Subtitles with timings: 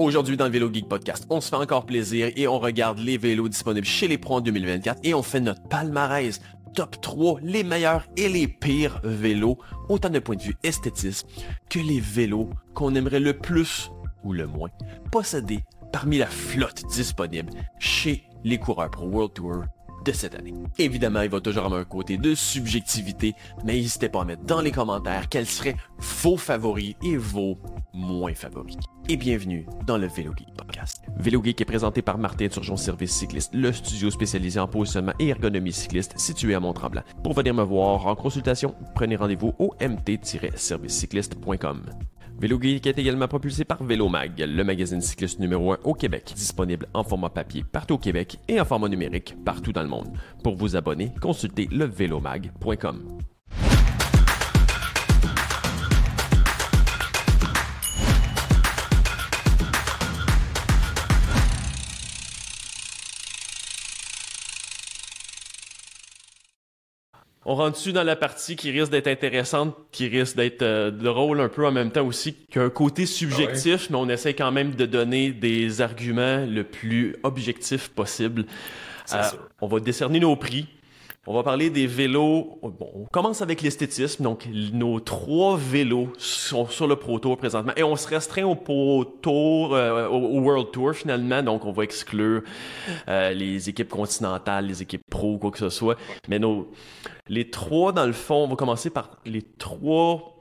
[0.00, 3.18] Aujourd'hui dans le Vélo Geek Podcast, on se fait encore plaisir et on regarde les
[3.18, 6.40] vélos disponibles chez les pros en 2024 et on fait notre palmarès.
[6.74, 9.58] Top 3 les meilleurs et les pires vélos,
[9.90, 11.28] autant de point de vue esthétisme
[11.68, 13.90] que les vélos qu'on aimerait le plus
[14.24, 14.70] ou le moins
[15.12, 15.60] posséder
[15.92, 19.64] parmi la flotte disponible chez les coureurs pro World Tour
[20.04, 20.52] de cette année.
[20.78, 24.60] Évidemment, il va toujours avoir un côté de subjectivité, mais n'hésitez pas à mettre dans
[24.60, 25.76] les commentaires quels seraient
[26.22, 27.58] vos favoris et vos
[27.92, 28.76] moins favoris.
[29.08, 31.02] Et bienvenue dans le Vélo Podcast.
[31.18, 35.72] Vélo est présenté par Martin Turgeon Service Cycliste, le studio spécialisé en positionnement et ergonomie
[35.72, 37.02] cycliste situé à Mont-Tremblant.
[37.24, 41.86] Pour venir me voir en consultation, prenez rendez-vous au mt-servicecycliste.com.
[42.40, 46.86] Vélo Geek est également propulsé par Vélomag, le magazine cycliste numéro 1 au Québec, disponible
[46.94, 50.08] en format papier partout au Québec et en format numérique partout dans le monde.
[50.42, 53.18] Pour vous abonner, consultez levélomag.com.
[67.46, 71.40] On rentre dessus dans la partie qui risque d'être intéressante, qui risque d'être euh, drôle
[71.40, 74.84] un peu en même temps aussi, qu'un côté subjectif, mais on essaie quand même de
[74.84, 78.44] donner des arguments le plus objectif possible.
[79.14, 79.22] Euh,
[79.62, 80.66] on va décerner nos prix.
[81.26, 82.58] On va parler des vélos.
[82.62, 84.24] Bon, on commence avec l'esthétisme.
[84.24, 87.72] Donc, nos trois vélos sont sur le Pro Tour présentement.
[87.76, 91.42] Et on se restreint au Pro Tour, euh, au World Tour finalement.
[91.42, 92.42] Donc, on va exclure
[93.08, 95.96] euh, les équipes continentales, les équipes pro, quoi que ce soit.
[96.26, 96.70] Mais nos,
[97.30, 100.36] les trois, dans le fond, on va commencer par les trois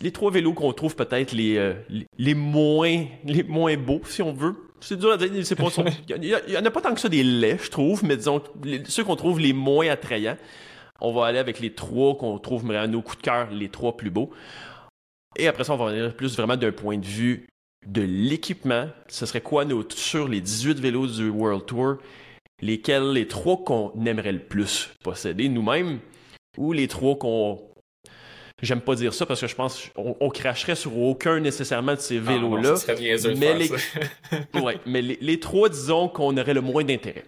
[0.00, 4.22] les trois vélos qu'on trouve peut-être les, euh, les, les moins les moins beaux si
[4.22, 5.30] on veut c'est dur à dire.
[5.44, 5.64] C'est pas,
[6.08, 8.42] il y, en a pas tant que ça des laits, je trouve, mais disons
[8.86, 10.36] ceux qu'on trouve les moins attrayants.
[11.00, 13.96] On va aller avec les trois qu'on trouve à nos coups de cœur, les trois
[13.96, 14.30] plus beaux.
[15.36, 17.46] Et après ça, on va revenir plus vraiment d'un point de vue
[17.86, 18.88] de l'équipement.
[19.08, 21.96] Ce serait quoi nos, sur les 18 vélos du World Tour,
[22.60, 25.98] lesquels les trois qu'on aimerait le plus posséder nous-mêmes,
[26.56, 27.60] ou les trois qu'on
[28.62, 32.16] J'aime pas dire ça parce que je pense qu'on cracherait sur aucun nécessairement de ces
[32.16, 32.74] ah, vélos-là.
[33.36, 33.70] mais, les...
[34.60, 37.24] ouais, mais les, trois, disons qu'on aurait le moins d'intérêt.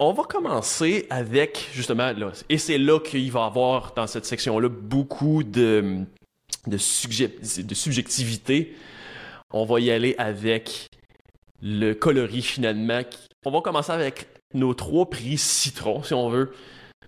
[0.00, 4.26] On va commencer avec, justement, là, et c'est là qu'il va y avoir dans cette
[4.26, 6.04] section-là beaucoup de,
[6.66, 6.76] de,
[7.62, 8.76] de subjectivité.
[9.50, 10.88] On va y aller avec
[11.62, 13.00] le coloris finalement.
[13.46, 16.52] On va commencer avec nos trois prix citron, si on veut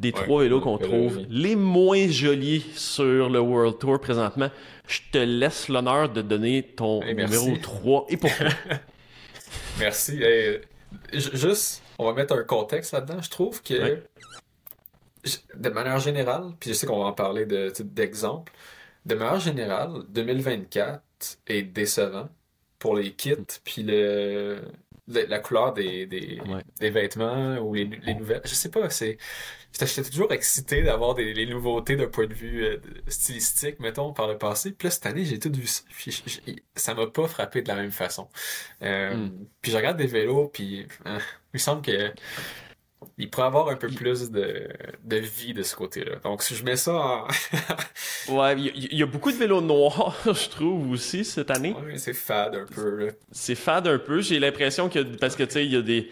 [0.00, 4.50] des trois vélos qu'on trouve les moins jolis sur le World Tour présentement.
[4.88, 8.46] Je te laisse l'honneur de donner ton numéro 3 et pourquoi?
[9.78, 10.20] merci.
[11.12, 13.20] juste, on va mettre un contexte là-dedans.
[13.20, 14.02] Je trouve que,
[15.54, 18.52] de manière générale, puis je sais qu'on va en parler d'exemples,
[19.04, 21.02] de, de manière générale, 2024
[21.46, 22.30] est décevant
[22.78, 24.62] pour les kits, puis le,
[25.10, 26.40] la couleur des, des,
[26.78, 28.42] des, vêtements ou les, les, nouvelles.
[28.44, 29.18] Je sais pas, c'est.
[29.72, 34.26] J'étais toujours excité d'avoir des les nouveautés d'un point de vue euh, stylistique, mettons, par
[34.26, 34.72] le passé.
[34.72, 35.82] Puis là, cette année, j'ai tout vu ça.
[35.90, 36.22] Puis
[36.74, 38.28] ça m'a pas frappé de la même façon.
[38.82, 39.46] Euh, hmm.
[39.62, 42.12] Puis je regarde des vélos, puis hein, il me semble que
[43.18, 44.68] il pourrait avoir un peu plus de,
[45.04, 46.16] de vie de ce côté-là.
[46.22, 47.26] Donc, si je mets ça en...
[48.34, 51.74] ouais, il y, a beaucoup de vélos noirs, je trouve, aussi, cette année.
[51.84, 53.10] Ouais, c'est fade un peu.
[53.30, 54.20] C'est fade un peu.
[54.20, 56.10] J'ai l'impression que, parce que, tu sais, il y a des...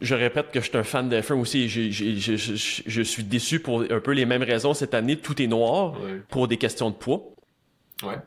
[0.00, 1.68] Je répète que je suis un fan de F1 aussi.
[1.68, 5.16] Je, je, je, je, suis déçu pour un peu les mêmes raisons cette année.
[5.16, 5.96] Tout est noir
[6.28, 7.20] pour des questions de poids.
[8.04, 8.18] Ouais.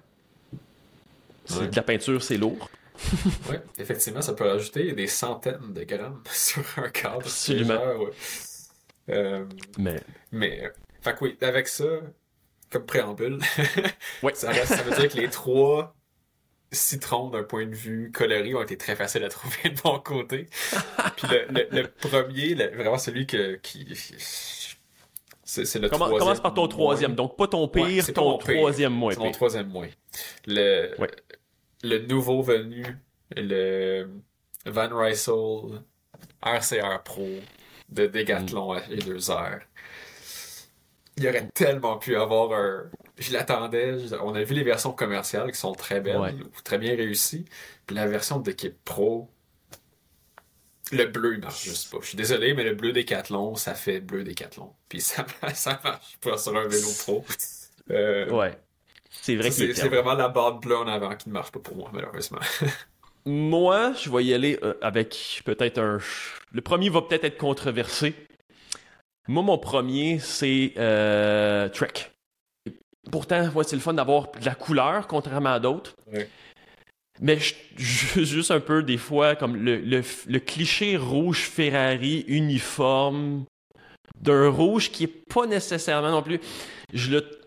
[1.50, 2.70] De la peinture, c'est lourd
[3.50, 7.22] oui, effectivement, ça peut rajouter des centaines de grammes sur un cadre.
[7.22, 7.81] Absolument.
[9.09, 9.46] Euh,
[9.78, 10.02] mais.
[10.31, 10.66] Mais.
[10.66, 10.69] Euh,
[11.02, 11.85] fait que oui, avec ça,
[12.69, 13.40] comme préambule,
[14.34, 15.96] ça, veut dire que les trois
[16.72, 20.47] citrons d'un point de vue coloris ont été très faciles à trouver de mon côté.
[21.18, 23.88] Puis le, premier, vraiment celui que, qui.
[25.44, 26.19] C'est le troisième.
[26.19, 29.13] Commence par ton troisième, donc pas ton pire, ton, troisième moins.
[29.18, 29.90] Mon troisième moins.
[30.46, 30.96] Le,
[31.84, 32.86] le nouveau venu,
[33.36, 34.08] le
[34.66, 35.82] Van Rysel
[36.44, 37.28] RCR Pro
[37.90, 39.61] de Decathlon à 2 heures.
[41.17, 42.90] Il aurait tellement pu avoir un.
[43.17, 43.96] Je l'attendais.
[44.22, 47.46] On a vu les versions commerciales qui sont très belles, très bien réussies.
[47.85, 49.29] Puis la version d'équipe pro,
[50.91, 51.97] le bleu, il marche juste pas.
[52.02, 54.73] Je suis désolé, mais le bleu Decathlon, ça fait bleu Decathlon.
[54.90, 57.26] Puis ça, ça marche pas sur un vélo pro.
[57.91, 58.58] Euh, ouais.
[59.11, 61.75] C'est vrai que c'est vraiment la barre bleue en avant qui ne marche pas pour
[61.75, 62.40] moi, malheureusement.
[63.25, 65.99] moi, je vais y aller euh, avec peut-être un.
[66.52, 68.16] Le premier va peut-être être controversé.
[69.28, 71.93] Moi, mon premier, c'est euh, Trek.
[73.11, 75.93] Pourtant, c'est le fun d'avoir de la couleur, contrairement à d'autres.
[77.19, 77.37] mais
[77.75, 83.46] juste un peu des fois comme le, le, cliché rouge Ferrari uniforme
[84.22, 86.40] d'un rouge qui est pas nécessairement non plus.
[86.93, 87.41] Je le,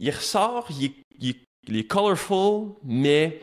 [0.00, 1.36] il ressort, il est,
[1.68, 3.38] il est, colorful, mais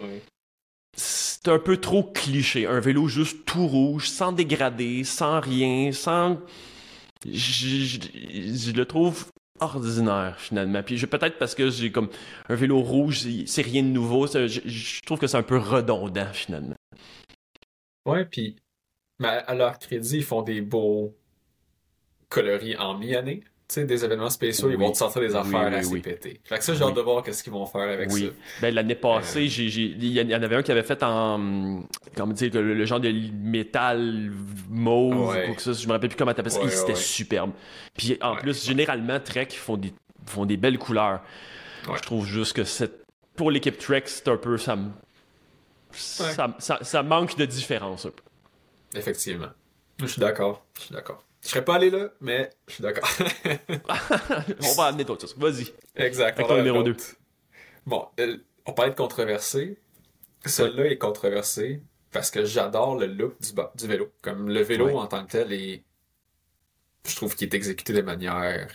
[0.94, 2.66] c'est un peu trop cliché.
[2.66, 6.40] Un vélo juste tout rouge, sans dégradé, sans rien, sans.
[7.26, 9.28] Je, le trouve
[9.60, 10.82] ordinaire finalement.
[10.84, 12.10] Puis peut-être parce que j'ai comme
[12.50, 14.28] un vélo rouge, c'est rien de nouveau.
[14.28, 16.76] Je, trouve que c'est un peu redondant finalement.
[18.06, 18.56] Ouais, puis
[19.20, 21.16] mais à leur crédit, ils font des beaux
[22.30, 26.02] coloris en mi-année sais, des événements spéciaux, ils vont te sortir des affaires assez oui.
[26.02, 26.40] pétées.
[26.44, 28.26] Fait que ça, j'ai hâte de voir qu'est-ce qu'ils vont faire avec ça.
[28.62, 29.68] Ben, l'année passée, euh.
[29.68, 31.84] il y en avait un qui avait fait en,
[32.16, 34.32] comment dire, le, le genre de métal
[34.70, 37.52] mauve, ou que ça, je me rappelle plus comment t'appelles ça, c'était superbe.
[37.96, 39.94] Puis en plus, généralement, Trek font des,
[40.26, 41.22] font des belles couleurs.
[41.94, 42.92] Je trouve juste que c'est,
[43.36, 44.78] pour l'équipe Trek, c'est un peu, ça,
[45.92, 48.24] ça, ça, ça manque de différence un peu.
[48.98, 49.48] Effectivement.
[50.00, 50.66] Je suis d'accord.
[50.78, 51.24] Je suis d'accord.
[51.48, 53.10] Je serais pas allé là, mais je suis d'accord.
[54.64, 55.38] on va amener d'autres choses.
[55.38, 55.72] Vas-y.
[55.96, 56.38] Exact.
[56.38, 56.94] Avec numéro 2.
[57.86, 59.80] Bon, euh, on parlait de controversé.
[60.46, 64.12] Celui-là est controversé parce que j'adore le look du, du vélo.
[64.22, 65.86] Comme le vélo en tant que tel, est...
[67.08, 68.68] je trouve qu'il est exécuté de manière.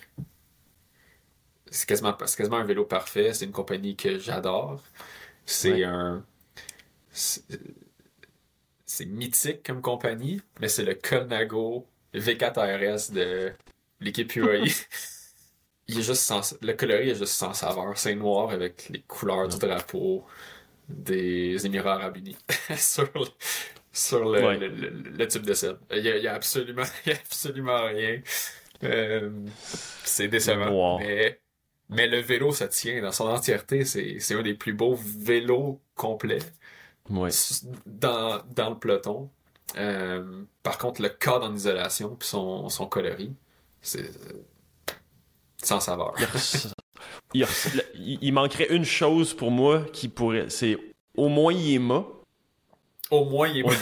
[1.71, 3.35] C'est quasiment, quasiment un vélo parfait.
[3.35, 4.83] C'est une compagnie que j'adore.
[5.45, 6.25] C'est un.
[7.11, 7.45] C'est
[9.05, 13.53] mythique comme compagnie, mais c'est le Colnago V4 RS de
[14.01, 14.65] l'équipe UAE.
[15.89, 16.57] il est juste sans...
[16.61, 17.97] Le coloris est juste sans saveur.
[17.97, 20.25] C'est noir avec les couleurs du drapeau
[20.89, 22.37] des Émirats Arabes Unis
[22.77, 23.25] sur, le,
[23.93, 25.77] sur le, le, tube de sel.
[25.91, 28.21] Il n'y a, absolument, absolument rien.
[28.85, 29.31] Euh,
[30.05, 30.99] c'est décevant.
[30.99, 31.41] Mais,
[31.89, 33.85] mais le vélo, ça tient dans son entièreté.
[33.85, 36.41] C'est un des plus beaux vélos complets
[37.87, 39.31] dans, dans le peloton.
[39.77, 43.33] Euh, par contre, le cadre en isolation puis son, son coloris,
[43.81, 44.11] c'est
[45.63, 46.15] sans saveur.
[47.35, 50.47] il, manquerait une chose pour moi qui pourrait.
[50.49, 50.77] C'est
[51.17, 52.07] au moins il est mât.
[53.11, 53.73] Au moins il est mât.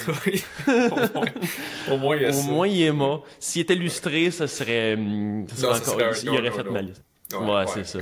[1.91, 3.21] au, moins, il Au moins il est mât.
[3.38, 4.97] S'il était illustré, ça serait.
[4.97, 6.93] Hmm, ça serait encore, il, aurait fait mal.
[7.32, 8.00] Ouais, c'est ça.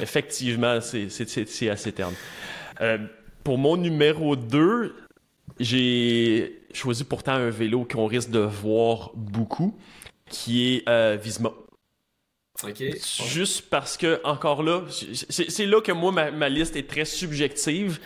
[0.00, 2.14] Effectivement, c'est assez terne.
[2.80, 2.98] Euh,
[3.44, 4.94] pour mon numéro 2,
[5.58, 9.78] j'ai choisi pourtant un vélo qu'on risque de voir beaucoup,
[10.28, 11.52] qui est euh, Visma.
[13.26, 14.82] Juste parce que, encore là,
[15.28, 18.00] c'est là que moi, ma, liste est très subjective.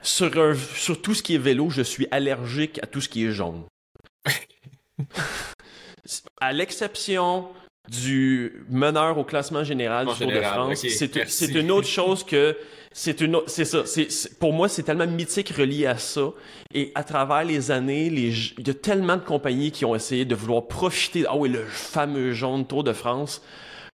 [0.00, 3.32] Sur, sur tout ce qui est vélo, je suis allergique à tout ce qui est
[3.32, 3.64] jaune.
[6.40, 7.48] à l'exception
[7.90, 10.86] du meneur au classement général du Tour de France,
[11.26, 12.56] c'est une autre chose que
[12.92, 13.84] c'est une, c'est ça.
[13.86, 16.32] C'est, pour moi, c'est tellement mythique relié à ça.
[16.74, 20.24] Et à travers les années, les, il y a tellement de compagnies qui ont essayé
[20.24, 21.24] de vouloir profiter.
[21.28, 23.42] Ah oui, le fameux jaune Tour de France,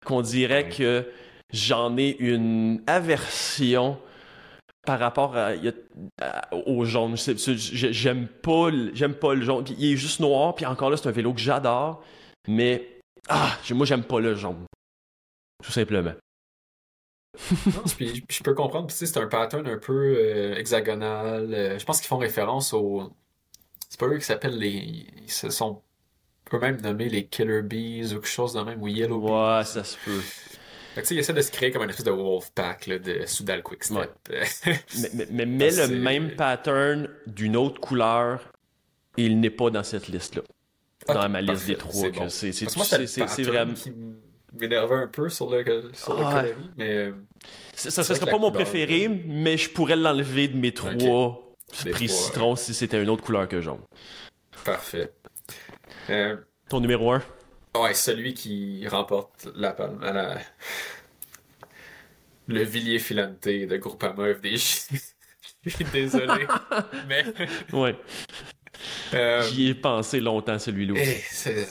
[0.05, 1.05] qu'on dirait que
[1.51, 3.97] j'en ai une aversion
[4.85, 5.53] par rapport à,
[6.65, 7.15] au jaune.
[7.17, 9.65] j'aime pas, j'aime pas le jaune.
[9.77, 10.55] il est juste noir.
[10.55, 12.03] Puis encore là, c'est un vélo que j'adore.
[12.47, 12.92] Mais
[13.29, 14.65] ah, moi, j'aime pas le jaune.
[15.63, 16.13] Tout simplement
[17.97, 21.53] puis, je peux comprendre, puis c'est un pattern un peu euh, hexagonal.
[21.53, 23.11] Euh, je pense qu'ils font référence au.
[23.89, 25.07] C'est pas eux qui s'appellent les.
[25.23, 25.81] Ils se sont
[26.53, 29.31] eux-mêmes nommés les Killer Bees ou quelque chose de même, ou Yellow Bees.
[29.31, 30.21] Ouais, ça se peut.
[30.93, 33.25] Fait que, ils essaient de se créer comme un espèce de wolf pack là, de
[33.25, 34.11] Soudal Quickstep.
[34.29, 38.51] mais, mais, mais le même pattern d'une autre couleur,
[39.17, 40.43] il n'est pas dans cette liste-là.
[41.07, 42.29] Dans ma liste des trois.
[42.29, 43.73] C'est c'est vraiment
[44.53, 46.95] m'énervait un peu sur le, sur le coloris, mais...
[46.95, 47.11] Euh,
[47.73, 50.93] ça, serait pas mon préféré, mais je pourrais l'enlever de mes trois
[51.91, 53.81] prix citron si c'était une autre couleur que jaune.
[54.63, 55.11] Parfait.
[56.09, 56.37] Euh,
[56.69, 57.23] Ton numéro 1?
[57.75, 60.37] Ouais, celui qui remporte la palme à la...
[62.47, 64.89] Le Villiers Filante de Groupama FDJ.
[65.65, 66.45] Je suis désolé,
[67.07, 67.23] mais...
[67.71, 67.95] Ouais.
[69.13, 71.49] Euh, J'y ai pensé longtemps, celui-là aussi.
[71.49, 71.65] Eh,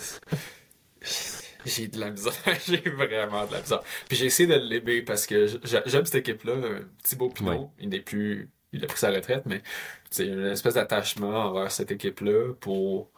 [1.65, 2.33] j'ai de la misère.
[2.67, 3.83] j'ai vraiment de la misère.
[4.09, 6.55] Puis j'ai essayé de l'aimer parce que j'aime cette équipe-là.
[7.03, 8.51] Thibaut Pinot, il n'est plus.
[8.73, 9.63] Il a pris sa retraite, mais
[10.11, 13.11] c'est une espèce d'attachement envers cette équipe-là pour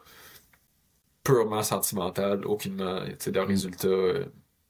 [1.23, 3.01] purement sentimental, aucunement.
[3.19, 3.43] Tu de mm.
[3.43, 4.25] résultats euh,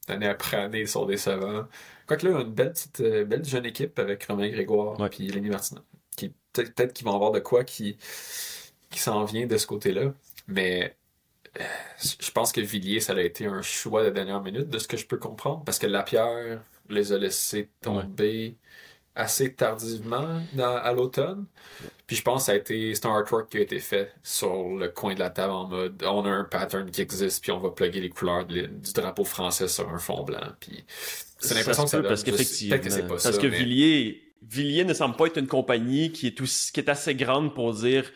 [0.07, 1.67] année après année ils sont décevants.
[2.07, 5.09] Quoique là, il a une belle petite euh, belle jeune équipe avec Romain Grégoire et
[5.09, 5.83] puis Lenny Martinat.
[6.15, 7.97] Qui, peut-être qu'ils vont avoir de quoi qui,
[8.89, 10.13] qui s'en vient de ce côté-là.
[10.47, 10.95] Mais
[11.99, 14.97] je pense que Villiers, ça a été un choix de dernière minute, de ce que
[14.97, 18.57] je peux comprendre, parce que Lapierre les a laissés tomber.
[19.15, 21.45] assez tardivement à l'automne.
[22.05, 24.75] Puis je pense que ça a été, c'est un artwork qui a été fait sur
[24.75, 27.59] le coin de la table en mode on a un pattern qui existe, puis on
[27.59, 30.51] va plugger les couleurs du drapeau français sur un fond blanc.
[30.59, 30.83] Puis
[31.39, 35.47] c'est l'impression que ça Parce qu'effectivement, parce que Villiers, Villiers ne semble pas être une
[35.47, 38.11] compagnie qui est, qui est assez grande pour dire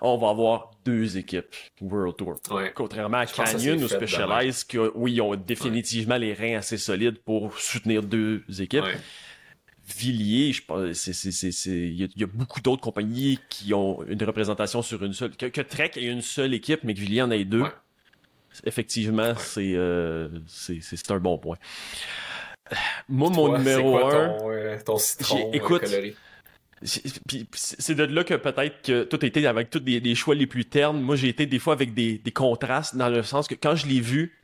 [0.00, 2.36] on va avoir deux équipes World Tour.
[2.74, 7.58] Contrairement à Canyon ou Specialized, qui, oui, ils ont définitivement les reins assez solides pour
[7.58, 8.84] soutenir deux équipes.
[9.86, 15.12] Villiers, je pense, il y, a beaucoup d'autres compagnies qui ont une représentation sur une
[15.12, 15.36] seule.
[15.36, 17.62] Que, Trek ait une seule équipe, mais que Villiers en ait deux.
[18.64, 21.56] Effectivement, euh, c'est c'est un bon point.
[23.08, 24.50] Moi, mon numéro un.
[24.50, 25.84] Euh, ton, citron euh, écoute,
[26.82, 30.66] c'est de là que peut-être que tout a été avec tous des, choix les plus
[30.66, 31.00] ternes.
[31.00, 33.86] Moi, j'ai été des fois avec des, des contrastes dans le sens que quand je
[33.86, 34.36] l'ai vu,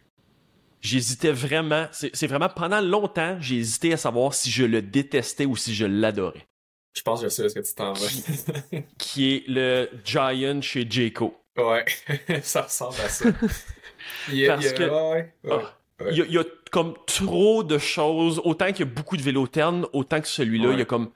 [0.80, 1.86] j'hésitais vraiment.
[1.92, 5.84] C'est vraiment pendant longtemps, j'ai hésité à savoir si je le détestais ou si je
[5.84, 6.46] l'adorais.
[6.94, 8.80] Je pense que je sais ce que tu t'en vas.
[8.98, 11.38] qui est le Giant chez Jayco.
[11.56, 11.84] Ouais,
[12.42, 13.30] ça ressemble à ça.
[14.46, 15.26] Parce que.
[15.50, 15.76] Ah,
[16.10, 19.86] il y, a, comme trop de choses, autant qu'il y a beaucoup de vélos ternes,
[19.92, 21.10] autant que celui-là, il y a comme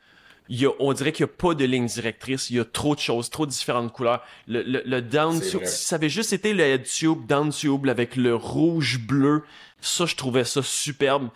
[0.78, 3.30] on dirait qu'il n'y a pas de ligne directrice, il y a trop de choses,
[3.30, 4.22] trop de différentes couleurs.
[4.46, 8.34] Le, le, down tube, si ça avait juste été le tube, down tube avec le
[8.34, 9.42] rouge bleu,
[9.80, 11.28] ça, je trouvais ça superbe.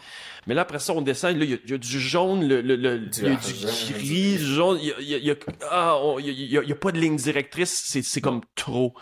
[0.46, 3.08] Mais là, après ça, on descend, là, il y, a du jaune, le, le, le
[3.18, 5.34] il y a du gris, du jaune, il y a, il y a,
[5.70, 8.94] ah, il y a, il y a pas de ligne directrice, c'est, c'est comme trop.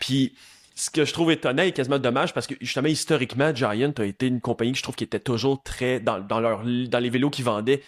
[0.00, 0.34] Puis,
[0.74, 4.28] ce que je trouve étonnant et quasiment dommage parce que justement historiquement Giant a été
[4.28, 7.28] une compagnie que je trouve qui était toujours très dans, dans leur dans les vélos
[7.28, 7.82] qu'ils vendaient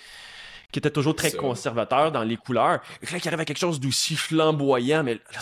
[0.72, 2.80] qui était toujours très conservateur dans les couleurs.
[3.02, 5.40] Et là, il arrive à quelque chose d'aussi flamboyant, mais là,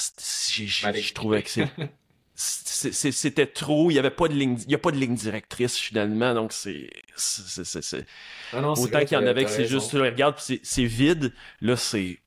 [0.93, 1.51] je trouvais que
[2.35, 3.91] c'était trop.
[3.91, 6.53] Il y avait pas de ligne, il y a pas de ligne directrice finalement, donc
[6.53, 8.05] c'est, c'est,
[8.53, 11.33] ah autant qu'il y en avait que c'est juste, là, regarde, c'est vide.
[11.61, 12.19] Là, c'est,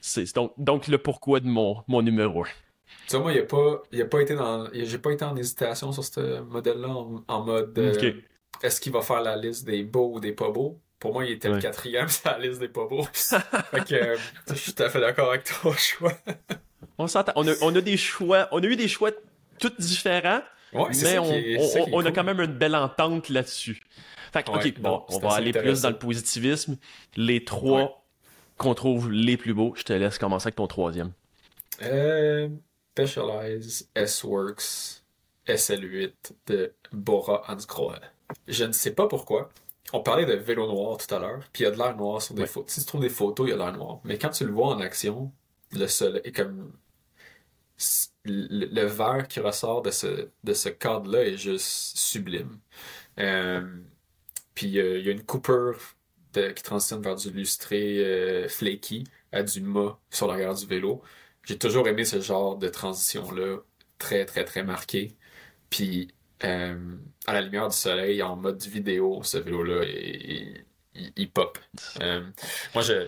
[0.00, 2.44] c'est donc, donc le pourquoi de mon, mon numéro.
[2.44, 5.36] Tu sais, moi, il a pas, il a pas été dans, j'ai pas été en
[5.36, 6.88] hésitation sur ce modèle-là
[7.28, 7.78] en, mode.
[7.78, 8.12] Euh,
[8.62, 10.80] est-ce qu'il va faire la liste des beaux ou des pas beaux?
[10.98, 13.04] Pour moi, il était le quatrième sur la liste des pas beaux.
[13.12, 14.16] fait que euh,
[14.48, 16.14] je suis tout à fait d'accord avec ton choix.
[16.98, 17.32] on s'entend.
[17.36, 18.48] On a, des choix.
[18.52, 19.10] On a eu des choix
[19.58, 20.42] tous différents.
[20.72, 23.82] mais on, a quand même une belle entente là-dessus.
[24.32, 26.76] Fait que, ok, bon, on va aller plus dans le positivisme.
[27.16, 28.04] Les trois
[28.56, 31.12] qu'on trouve les plus beaux, je te laisse commencer avec ton troisième.
[31.82, 32.48] Euh,
[32.92, 35.02] Specialized S-Works
[35.46, 36.12] SL8
[36.46, 38.00] de Bora Hansgrohe.
[38.48, 39.50] Je ne sais pas pourquoi.
[39.92, 42.22] On parlait de vélo noir tout à l'heure, puis il y a de l'air noir
[42.22, 42.72] sur des photos.
[42.72, 44.00] Si tu trouves des photos, il y a de l'air noir.
[44.04, 45.32] Mais quand tu le vois en action,
[45.72, 46.72] le sol est comme.
[48.24, 52.58] Le, vert qui ressort de ce, de ce cadre-là est juste sublime.
[53.18, 53.62] Euh,
[54.54, 55.78] puis il y a une coupure
[56.34, 61.02] qui transitionne vers du lustré euh, flaky à du mât sur l'arrière du vélo.
[61.44, 63.58] J'ai toujours aimé ce genre de transition-là,
[63.98, 65.16] très, très, très marqué.
[65.70, 69.84] Puis euh, à la lumière du soleil, en mode vidéo, ce vélo-là,
[70.94, 71.58] il, pop.
[72.00, 72.24] Euh,
[72.74, 73.06] moi, je,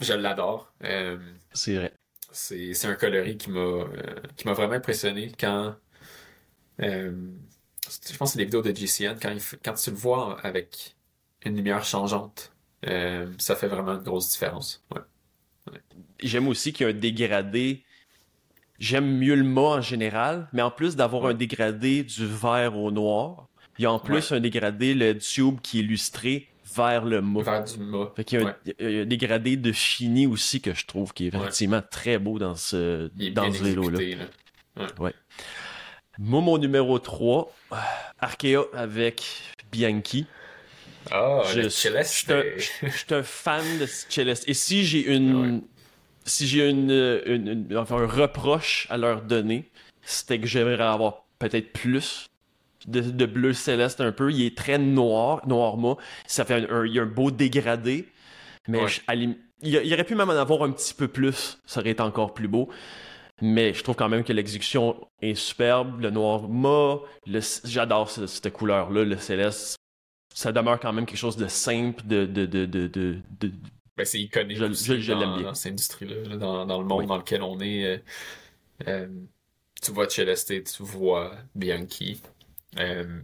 [0.00, 0.72] je l'adore.
[0.84, 1.18] Euh,
[1.52, 1.92] c'est vrai.
[2.32, 3.84] C'est un coloris qui m'a
[4.36, 5.76] qui m'a vraiment impressionné quand.
[6.78, 7.10] je
[8.16, 10.96] pense que c'est des vidéos de GCN, quand, quand tu le vois avec
[11.44, 12.52] une lumière changeante,
[12.82, 14.82] ça fait vraiment une grosse différence.
[16.20, 17.84] J'aime aussi qu'il y a un dégradé
[18.82, 22.90] J'aime mieux le mât en général, mais en plus d'avoir un dégradé du vert au
[22.90, 23.46] noir,
[23.78, 27.42] il y a en plus un dégradé, le tube qui est illustré vers le mât.
[27.42, 28.12] Vers du mât.
[28.16, 31.80] Fait qu'il y, a un dégradé de fini aussi que je trouve qui est effectivement
[31.88, 33.98] très beau dans ce, dans ce vélo-là.
[34.98, 35.14] Ouais.
[36.18, 37.54] Moi, mon numéro 3,
[38.18, 39.22] Arkea avec
[39.70, 40.26] Bianchi.
[41.12, 41.88] Ah, je, suis
[43.10, 44.48] un fan de Celeste.
[44.48, 45.62] Et si j'ai une,
[46.24, 49.70] si j'ai une, enfin, un reproche à leur donner,
[50.02, 52.30] c'était que j'aimerais avoir peut-être plus
[52.86, 54.32] de, bleu céleste un peu.
[54.32, 55.96] Il est très noir, noir moi.
[56.26, 58.08] Ça fait un, il y a un beau dégradé.
[58.68, 58.80] Mais
[59.62, 61.60] il, aurait pu même en avoir un petit peu plus.
[61.66, 62.68] Ça aurait été encore plus beau.
[63.40, 66.00] Mais je trouve quand même que l'exécution est superbe.
[66.00, 67.00] Le noir mât,
[67.64, 69.76] j'adore cette, couleur-là, le céleste.
[70.34, 73.20] Ça demeure quand même quelque chose de simple, de, de, de, de,
[73.96, 77.42] ben, c'est iconique je, je, dans, dans, cette industrie-là, dans, dans, le monde dans lequel
[77.42, 77.84] on est.
[77.84, 77.98] Euh,
[78.88, 79.08] euh,
[79.82, 82.22] tu vois Celeste, tu vois Bianchi.
[82.78, 83.20] Euh,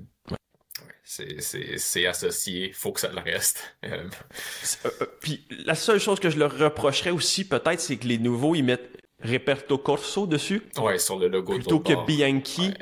[1.05, 3.77] c'est associé, faut que ça le reste.
[5.21, 8.63] Puis la seule chose que je leur reprocherais aussi, peut-être, c'est que les nouveaux, ils
[8.63, 8.91] mettent
[9.25, 10.63] Reperto Corso dessus.
[10.77, 11.55] Ouais, sur le logo.
[11.55, 12.75] Plutôt que Bianchi.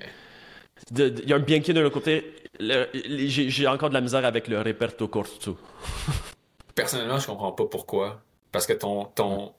[0.91, 4.61] Il y a un Bianchi de l'autre côté, j'ai encore de la misère avec le
[4.61, 5.59] reperto corto.
[6.77, 8.23] Personnellement, je comprends pas pourquoi.
[8.53, 9.53] Parce que ton, ton,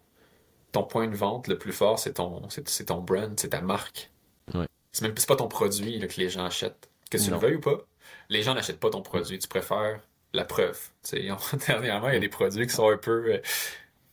[0.72, 4.10] ton point de vente le plus fort, c'est ton, c'est, ton brand, c'est ta marque.
[4.54, 4.68] Ouais.
[4.94, 6.90] C'est même pas ton produit que les gens achètent.
[7.12, 7.86] Que tu le veuilles ou pas,
[8.30, 9.40] les gens n'achètent pas ton produit.
[9.40, 10.00] Tu préfères
[10.34, 10.80] la preuve.
[11.68, 13.42] dernièrement, il y a des produits qui sont un peu, euh,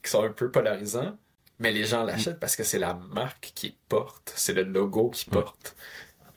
[0.02, 1.16] qui sont un peu polarisants,
[1.58, 5.28] mais les gens l'achètent parce que c'est la marque qui porte, c'est le logo qui
[5.28, 5.76] porte.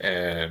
[0.04, 0.48] Euh,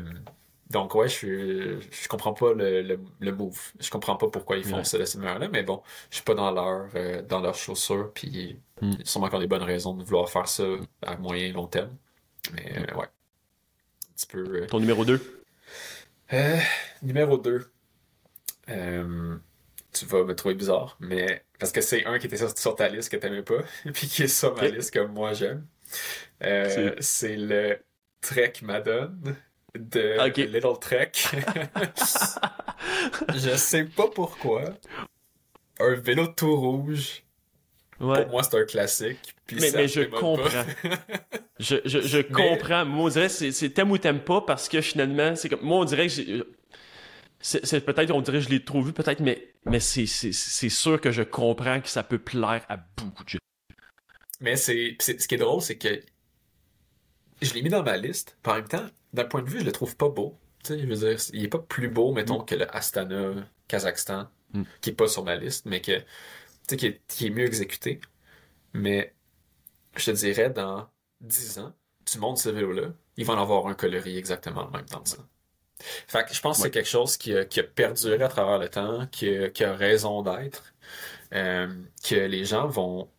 [0.70, 3.72] donc ouais, je je comprends pas le, le, move.
[3.80, 6.34] Je comprends pas pourquoi ils font ça de cette manière-là, mais bon, je suis pas
[6.34, 8.92] dans leur euh, dans leurs chaussures, puis mm.
[8.92, 10.66] il y a sûrement encore des bonnes raisons de vouloir faire ça
[11.02, 11.96] à moyen et long terme.
[12.54, 13.06] Mais euh, ouais.
[13.06, 14.68] Un petit peu.
[14.68, 15.44] Ton numéro 2?
[17.02, 17.72] numéro 2.
[18.68, 23.10] tu vas me trouver bizarre, mais parce que c'est un qui était sur, ta liste
[23.10, 23.62] que t'aimais pas,
[23.94, 25.66] puis qui est sur ma liste que moi j'aime.
[26.42, 27.80] c'est le
[28.20, 29.38] Trek Madone
[29.78, 31.12] de Little Trek.
[33.36, 34.64] je sais pas pourquoi.
[35.80, 37.24] Un vélo tout rouge.
[37.98, 39.36] Pour moi, c'est un classique.
[39.52, 40.48] mais, mais je comprends.
[41.60, 42.86] je, je, je comprends.
[42.86, 45.62] Moi, on dirait c'est, c'est t'aimes ou t'aimes pas parce que finalement, c'est comme.
[45.62, 46.46] Moi, on dirait que
[47.40, 51.12] c'est, peut-être, on dirait que je l'ai trop vu, peut-être, mais, mais c'est, sûr que
[51.12, 53.38] je comprends que ça peut plaire à beaucoup de gens.
[54.40, 56.02] Mais c'est, c'est ce qui est drôle, c'est que
[57.42, 58.38] je l'ai mis dans ma liste.
[58.42, 60.38] Par même temps, d'un point de vue, je le trouve pas beau.
[60.68, 62.46] je veux dire, il est pas plus beau, mettons, mm.
[62.46, 63.34] que le Astana
[63.68, 64.64] Kazakhstan, mm.
[64.82, 66.02] qui est pas sur ma liste, mais que,
[66.76, 68.02] qui est, qui est mieux exécuté.
[68.74, 69.16] Mais
[69.96, 70.90] je te dirais, dans
[71.22, 71.74] 10 ans,
[72.06, 75.18] tu montes ce vélo-là, il va en avoir un coloris exactement le même dans ça.
[75.80, 78.58] Fait que je pense que c'est quelque chose qui a, qui a, perduré à travers
[78.58, 80.74] le temps, qui a, qui a raison d'être,
[81.34, 81.68] euh,
[82.04, 83.10] que les gens vont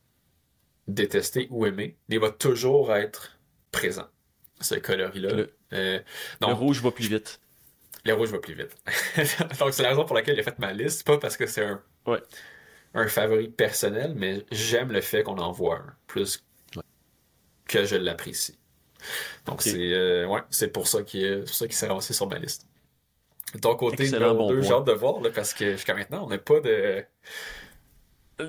[0.88, 3.38] détester ou aimer, mais il va toujours être
[3.70, 4.08] présent,
[4.60, 5.32] ce coloris-là.
[5.32, 5.98] Le, euh,
[6.40, 7.40] le rouge va plus vite.
[8.04, 8.74] Le rouge va plus vite.
[9.58, 11.06] donc, c'est la raison pour laquelle j'ai fait ma liste.
[11.06, 11.82] Pas parce que c'est un,
[12.94, 16.44] un favori personnel, mais j'aime le fait qu'on en voit un, plus
[17.66, 18.58] que je l'apprécie.
[19.46, 22.66] Donc, c'est euh, ouais, pour ça qu'il s'est ramassé sur ma liste.
[23.62, 26.38] Ton côté, numéro 2, j'ai hâte de voir, là, parce que jusqu'à maintenant, on n'a
[26.38, 27.04] pas de...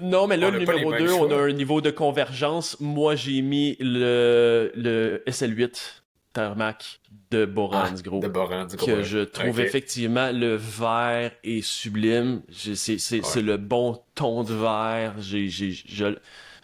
[0.01, 2.77] Non, mais là, le numéro 2, on a un niveau de convergence.
[2.79, 6.01] Moi, j'ai mis le, le SL8
[6.33, 6.99] Tarmac
[7.31, 8.19] de Borans, ah, gros.
[8.19, 8.85] De Borans, gros.
[8.85, 12.41] Que je trouve effectivement le vert est sublime.
[12.51, 15.15] C'est le bon ton de vert.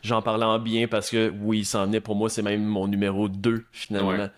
[0.04, 2.88] J'en parlais en bien parce que oui, il s'en est pour moi, c'est même mon
[2.88, 4.30] numéro 2 finalement.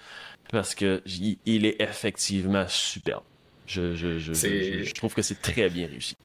[0.49, 1.01] Parce que
[1.45, 3.23] il est effectivement superbe.
[3.65, 6.15] Je, je, je, je, trouve que c'est très bien réussi.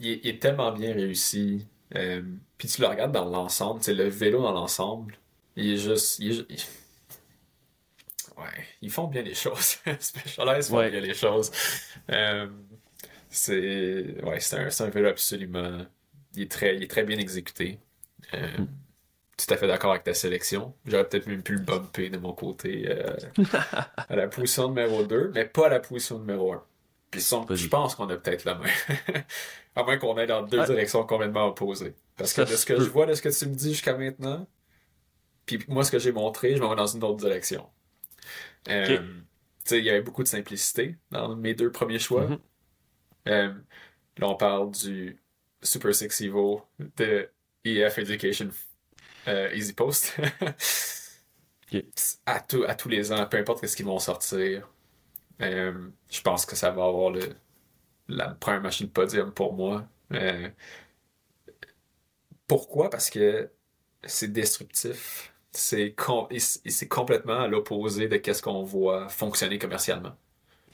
[0.00, 1.66] Il est, tellement bien réussi.
[1.94, 2.22] Euh,
[2.56, 5.18] puis tu le regardes dans l'ensemble, c'est le vélo dans l'ensemble.
[5.56, 6.22] Il est juste.
[8.36, 9.78] Ouais, ils font bien les choses.
[9.98, 11.50] Specialized font bien les choses.
[12.10, 12.46] Euh,
[13.30, 15.86] c'est ouais, c'est un, un, vélo absolument.
[16.34, 17.78] Il est très, il est très bien exécuté.
[18.34, 18.68] Euh, hmm.
[19.36, 20.74] Tout à fait d'accord avec ta sélection.
[20.86, 23.14] J'aurais peut-être même pu le bumper de mon côté euh,
[24.08, 26.62] à la position numéro 2, mais pas à la position numéro 1.
[27.10, 28.68] Puis je pense qu'on a peut-être la main.
[29.76, 31.94] à moins qu'on aille dans deux directions complètement opposées.
[32.16, 34.46] Parce que de ce que je vois, de ce que tu me dis jusqu'à maintenant,
[35.44, 37.68] puis moi, ce que j'ai montré, je m'en vais dans une autre direction.
[38.68, 39.02] Euh,
[39.70, 42.28] il y avait beaucoup de simplicité dans mes deux premiers choix.
[43.28, 43.52] Euh,
[44.18, 45.20] là, on parle du
[45.62, 47.28] Super Six Evo de
[47.64, 48.50] EF Education
[49.26, 50.16] euh, Easy Post.
[52.26, 54.68] à, à tous les ans, peu importe ce qu'ils vont sortir,
[55.40, 57.34] je pense que ça va avoir le,
[58.08, 59.88] la première machine podium pour moi.
[62.46, 62.90] pourquoi?
[62.90, 63.50] Parce que
[64.04, 65.94] c'est destructif c'est
[66.68, 70.16] c'est complètement à l'opposé de ce qu'on voit fonctionner commercialement.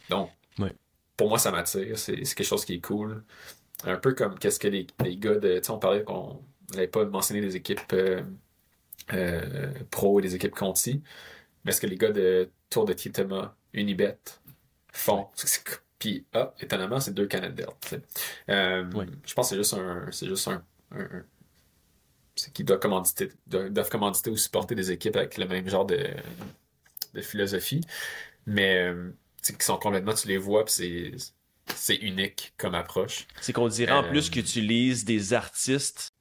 [0.08, 0.30] Donc,
[1.16, 1.98] pour moi, ça m'attire.
[1.98, 3.22] C'est quelque chose qui est cool.
[3.84, 5.58] Un peu comme qu'est-ce que les, les, gars de.
[5.58, 6.42] Tu sais, on parlait qu'on
[6.72, 8.22] n'avait pas mentionné des équipes euh,
[9.12, 11.02] euh, pro et des équipes Conti.
[11.64, 14.18] Mais ce que les gars de Tour de Tietema, Unibet
[14.92, 15.28] font?
[15.98, 17.66] Puis, ah, étonnamment, c'est deux Canadiens.
[18.48, 18.84] Euh,
[19.24, 20.10] je pense que c'est juste un.
[20.10, 20.48] Juste
[22.54, 26.08] qu'ils doivent commanditer, doivent commanditer ou supporter des équipes avec le même genre de,
[27.14, 27.82] de philosophie.
[28.46, 29.10] Mais euh,
[29.42, 31.12] qui sont complètement, tu les vois, c'est
[31.74, 33.26] c'est unique comme approche.
[33.40, 36.12] C'est qu'on dirait en plus euh, qu'ils utilisent des artistes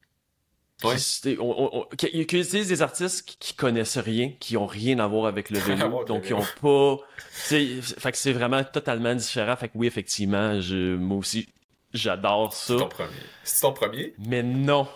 [0.82, 5.60] qui, on, utilisent des artistes qui, connaissent rien, qui ont rien à voir avec le
[5.60, 6.98] vélo, donc ils ont pas.
[7.30, 9.56] Fait que c'est vraiment totalement différent.
[9.56, 11.48] Fait que oui, effectivement, je, moi aussi,
[11.94, 12.74] j'adore ça.
[12.74, 13.12] C'est ton premier.
[13.44, 14.14] C'est ton premier?
[14.18, 14.88] Mais non,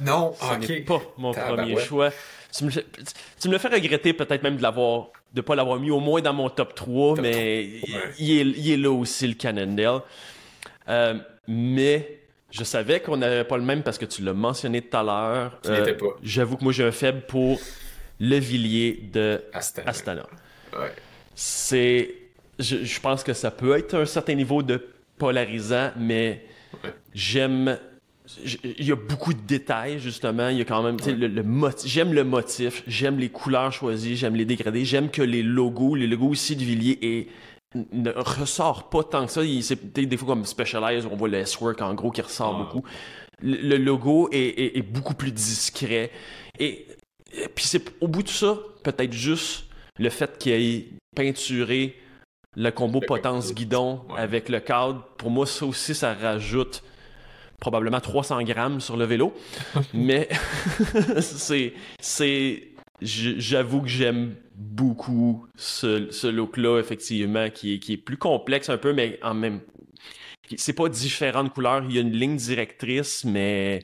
[0.00, 2.10] non, ce n'est pas mon premier choix.
[2.56, 5.90] Tu me, tu me le fais regretter peut-être même de l'avoir de pas l'avoir mis
[5.90, 7.80] au moins dans mon top 3, mais
[8.18, 10.00] il, est, là aussi, le Cannondale.
[10.88, 11.14] Euh,
[11.48, 15.02] mais je savais qu'on n'avait pas le même parce que tu l'as mentionné tout à
[15.02, 15.58] l'heure.
[15.66, 17.58] Euh, j'avoue que moi, j'ai un faible pour
[18.20, 19.42] le Villiers de
[19.86, 20.26] Astana.
[21.34, 22.14] C'est...
[22.58, 26.44] Je, pense que ça peut être un certain niveau de polarisant, mais
[27.14, 27.78] j'aime
[28.64, 30.48] il y a beaucoup de détails justement.
[30.48, 31.44] Il y a quand même le, le
[31.84, 36.06] j'aime le motif j'aime les couleurs choisies j'aime les dégradés j'aime que les logos les
[36.06, 37.28] logos ici de Villiers et
[37.74, 39.42] ne ressort pas tant que ça.
[39.62, 42.62] C'est des fois comme Specialized on voit le S-Work en gros qui ressort ah.
[42.62, 42.86] beaucoup.
[43.42, 46.12] Le, logo est, est, beaucoup plus discret.
[46.60, 46.86] Et,
[47.54, 49.64] puis c'est au bout de ça peut-être juste
[49.98, 51.96] le fait qu'il ait peinturé
[52.56, 56.82] le combo potence guidon avec le cadre pour moi ça aussi ça rajoute
[57.62, 59.32] probablement 300 grammes sur le vélo.
[59.94, 60.28] mais
[61.20, 62.68] c'est, c'est,
[63.00, 68.78] j'avoue que j'aime beaucoup ce, ce look-là, effectivement, qui est, qui est plus complexe un
[68.78, 69.60] peu, mais en même
[70.56, 71.84] c'est pas différentes couleurs.
[71.88, 73.80] Il y a une ligne directrice, mais,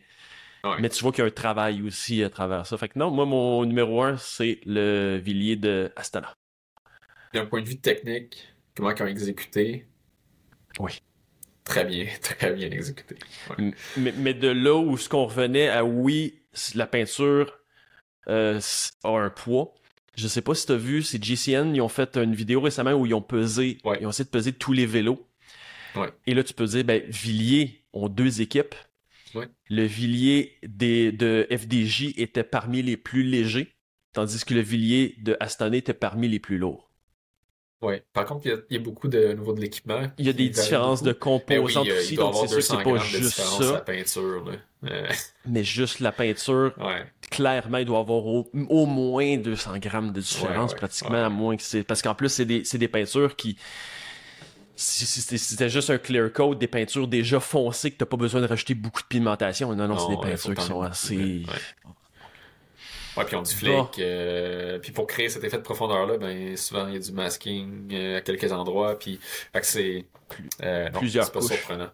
[0.81, 2.77] mais tu vois qu'il y a un travail aussi à travers ça.
[2.77, 6.35] Fait que non, moi, mon numéro un, c'est le Villiers de Astana.
[7.33, 9.87] D'un point de vue technique, comment ils ont exécuté?
[10.81, 11.01] Oui
[11.69, 13.17] très bien, très bien exécuté.
[13.97, 16.41] Mais, de là où ce qu'on revenait à oui,
[16.75, 17.59] la peinture
[18.29, 18.59] euh,
[19.05, 19.75] a un poids.
[20.17, 22.93] Je sais pas si tu as vu, c'est GCN, ils ont fait une vidéo récemment
[22.95, 25.25] où ils ont pesé, ils ont essayé de peser tous les vélos.
[26.27, 28.75] Et là, tu peux dire, ben, Villiers ont deux équipes.
[29.69, 33.75] Le Villiers des, de FDJ était parmi les plus légers,
[34.13, 36.88] tandis que le Villiers de Astana était parmi les plus lourds.
[37.81, 37.95] Oui.
[38.13, 40.01] Par contre, il y, a, beaucoup de niveau de l'équipement.
[40.19, 42.99] Il y a des différences de composantes ben aussi, donc c'est sûr que c'est pas
[42.99, 43.73] juste ça.
[43.73, 44.45] La peinture,
[44.85, 45.09] euh.
[45.47, 46.75] Mais juste la peinture,
[47.31, 51.85] clairement, il doit avoir au, moins 200 grammes de différence, pratiquement, à moins que c'est...
[51.85, 53.57] Parce qu'en plus, c'est des, des peintures qui
[54.81, 58.47] si c'était juste un clear coat, des peintures déjà foncées que t'as pas besoin de
[58.47, 59.75] rajouter beaucoup de pigmentation.
[59.75, 61.17] Non, non, c'est des peintures qui sont assez.
[61.17, 61.45] Ouais,
[63.25, 63.99] puis on dit flic.
[63.99, 67.89] Euh, puis pour créer cet effet de profondeur-là, ben souvent il y a du masking
[67.93, 68.99] euh, à quelques endroits.
[68.99, 69.21] Puis
[69.63, 70.07] c'est
[70.63, 71.89] euh, plusieurs C'est pas surprenant.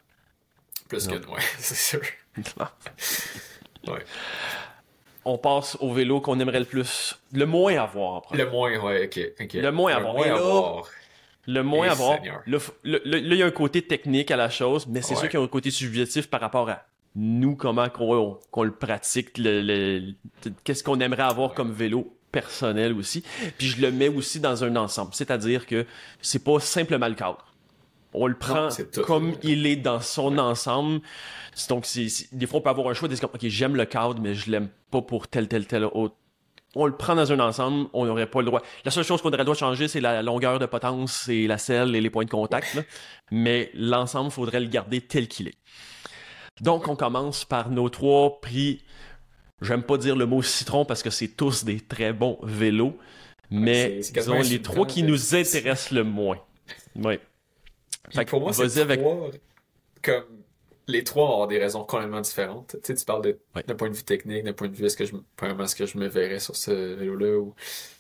[0.89, 2.01] Plus que ouais, c'est sûr.
[3.87, 4.05] ouais.
[5.25, 8.25] On passe au vélo qu'on aimerait le plus, le moins avoir.
[8.33, 9.53] Le moins, ouais, ok, ok.
[9.55, 10.15] Le moins avoir.
[10.15, 10.91] Le moins avoir.
[11.47, 12.19] Le moins avoir.
[12.47, 15.43] Là, il y a un côté technique à la chose, mais c'est sûr qu'il y
[15.43, 16.85] a un côté subjectif par rapport à
[17.17, 20.13] nous, comment qu'on le pratique, le,
[20.65, 23.23] qu'est-ce qu'on aimerait avoir comme vélo personnel aussi.
[23.59, 25.11] Puis je le mets aussi dans un ensemble.
[25.15, 25.87] C'est-à-dire que
[26.21, 27.47] c'est pas simplement le cadre.
[28.13, 28.69] On le prend
[29.05, 31.01] comme il est dans son ensemble.
[31.69, 31.87] Donc,
[32.33, 34.51] des fois, on peut avoir un choix de dire, OK, j'aime le cadre, mais je
[34.51, 36.15] l'aime pas pour tel, tel, tel autre.
[36.77, 38.63] On le prend dans un ensemble, on n'aurait pas le droit.
[38.85, 41.47] La seule chose qu'on aurait le droit de changer, c'est la longueur de potence et
[41.47, 42.85] la selle et les points de contact.
[43.31, 45.59] Mais l'ensemble, il faudrait le garder tel qu'il est.
[46.61, 48.83] Donc, on commence par nos trois prix.
[49.61, 52.97] J'aime pas dire le mot citron parce que c'est tous des très bons vélos,
[53.51, 56.39] mais disons les trois qui nous intéressent le moins.
[56.97, 57.19] Oui.
[58.27, 59.01] pour moi, c'est avec...
[60.03, 60.45] comme
[60.87, 62.77] les trois ont des raisons complètement différentes.
[62.77, 65.07] Tu sais, tu parles d'un point de vue technique, d'un point de vue est-ce que
[65.07, 67.55] je, est-ce que je me verrais sur ce vélo-là ou...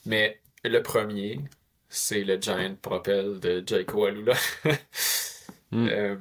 [0.07, 1.41] Mais le premier,
[1.89, 4.35] c'est le Giant Propel de Jaco Alula.
[5.73, 6.15] Euh,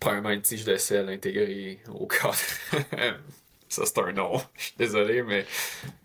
[0.00, 2.34] premièrement une tige de sel intégrée au cadre.
[3.68, 4.40] ça, c'est un nom.
[4.56, 5.46] Je suis désolé, mais.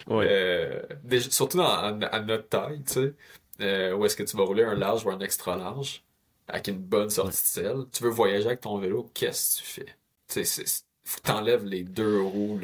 [0.10, 0.82] Euh,
[1.30, 3.14] surtout à notre taille, tu sais.
[3.62, 6.04] Euh, où est-ce que tu vas rouler un large ou un extra large
[6.48, 7.78] avec une bonne sortie de sel.
[7.92, 9.96] Tu veux voyager avec ton vélo, qu'est-ce que tu fais?
[10.28, 12.60] Tu sais, faut que t'enlèves les deux roues,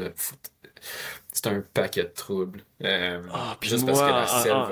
[1.32, 2.64] C'est un paquet de troubles.
[2.84, 4.70] Euh, ah, juste parce que la ah, selle ah.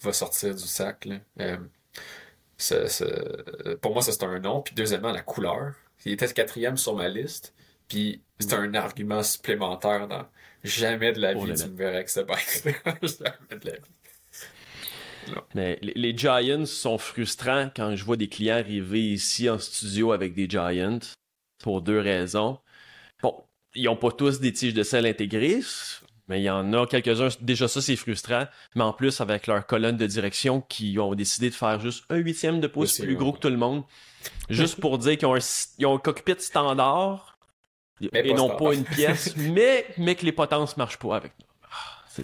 [0.00, 1.16] va, sortir du sac, là.
[1.40, 1.56] Euh,
[3.80, 4.62] pour moi, ça c'est un nom.
[4.62, 5.74] Puis deuxièmement, la couleur.
[6.04, 7.54] Il était quatrième sur ma liste.
[7.88, 10.26] Puis c'est un argument supplémentaire dans
[10.62, 13.94] jamais de la vie tu me verrais avec ce bike jamais de la vie.
[15.54, 20.34] Mais les, Giants sont frustrants quand je vois des clients arriver ici en studio avec
[20.34, 20.98] des Giants
[21.58, 22.58] pour deux raisons.
[23.22, 23.34] Bon,
[23.74, 25.60] ils n'ont pas tous des tiges de sel intégrées,
[26.28, 29.66] mais il y en a quelques-uns, déjà ça c'est frustrant, mais en plus avec leur
[29.66, 33.32] colonne de direction qui ont décidé de faire juste un huitième de pouce plus gros
[33.32, 33.84] que tout le monde,
[34.48, 37.38] juste pour dire qu'ils ont, un, cockpit standard
[38.00, 41.46] et non pas une pièce, mais, mais que les potences marchent pas avec nous.
[41.70, 42.22] Ah,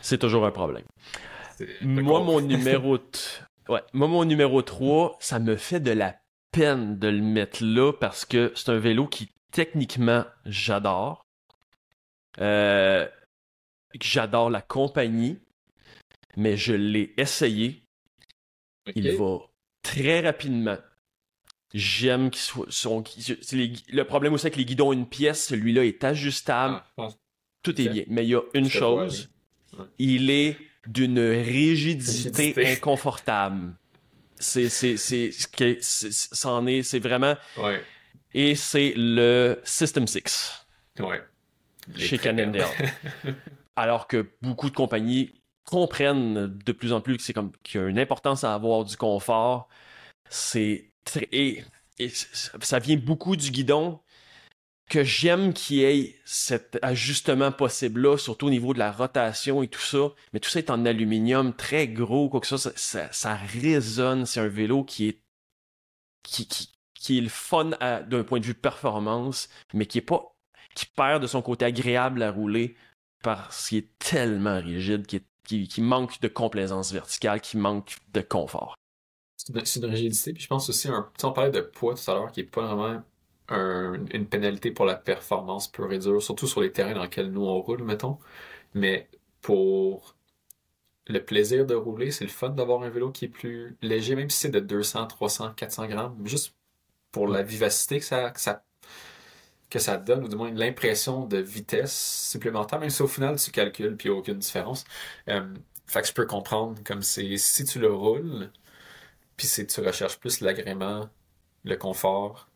[0.00, 0.84] c'est toujours un problème.
[1.80, 2.98] Moi mon numéro
[3.68, 6.16] ouais, moi mon numéro 3, ça me fait de la
[6.52, 11.27] peine de le mettre là parce que c'est un vélo qui techniquement j'adore
[12.40, 13.06] euh,
[14.00, 15.38] j'adore la compagnie,
[16.36, 17.82] mais je l'ai essayé.
[18.94, 19.38] Il va
[19.82, 20.78] très rapidement.
[21.74, 22.66] J'aime qu'il soit.
[23.92, 26.82] le problème aussi avec les guidons une pièce, celui-là est ajustable.
[26.96, 27.08] Ah,
[27.62, 28.04] Tout est bien.
[28.08, 29.30] Mais il y a une chose.
[29.98, 33.74] Il est d'une rigidité, inconfortable.
[34.40, 35.30] C'est, c'est, c'est,
[35.82, 37.36] c'en est, c'est vraiment.
[38.32, 40.66] Et c'est le System 6.
[41.00, 41.22] Ouais.
[41.96, 42.66] Chez Cannondale.
[43.76, 45.32] Alors que beaucoup de compagnies
[45.64, 48.84] comprennent de plus en plus que c'est comme qu'il y a une importance à avoir
[48.84, 49.68] du confort.
[50.28, 50.90] C'est
[51.32, 51.62] et,
[51.98, 54.00] et ça vient beaucoup du guidon
[54.88, 59.68] que j'aime qu'il y ait cet ajustement possible-là, surtout au niveau de la rotation et
[59.68, 60.08] tout ça.
[60.32, 64.24] Mais tout ça est en aluminium, très gros, quoi que ça, ça, ça, résonne.
[64.26, 65.20] C'est un vélo qui est,
[66.22, 67.70] qui, qui, qui est le fun
[68.08, 70.34] d'un point de vue performance, mais qui est pas,
[70.74, 72.76] qui perd de son côté agréable à rouler
[73.22, 78.20] parce qu'il est tellement rigide, qui, qui, qui manque de complaisance verticale, qui manque de
[78.20, 78.76] confort.
[79.36, 82.32] C'est une, rigidité, puis je pense aussi, un, on parlait de poids tout à l'heure,
[82.32, 83.02] qui est pas vraiment
[83.50, 87.46] une pénalité pour la performance pure et dure, surtout sur les terrains dans lesquels nous
[87.46, 88.18] on roule, mettons.
[88.74, 89.08] Mais
[89.40, 90.16] pour
[91.06, 94.28] le plaisir de rouler, c'est le fun d'avoir un vélo qui est plus léger, même
[94.28, 96.54] si c'est de 200, 300, 400 grammes, juste
[97.10, 98.64] pour la vivacité que ça, que ça,
[99.70, 103.50] que ça donne, ou du moins l'impression de vitesse supplémentaire, même si au final tu
[103.50, 104.84] calcules puis il n'y a aucune différence.
[105.28, 105.46] Euh,
[105.86, 108.50] fait que je peux comprendre comme c'est si tu le roules,
[109.36, 111.08] puis si tu recherches plus l'agrément,
[111.64, 112.48] le confort,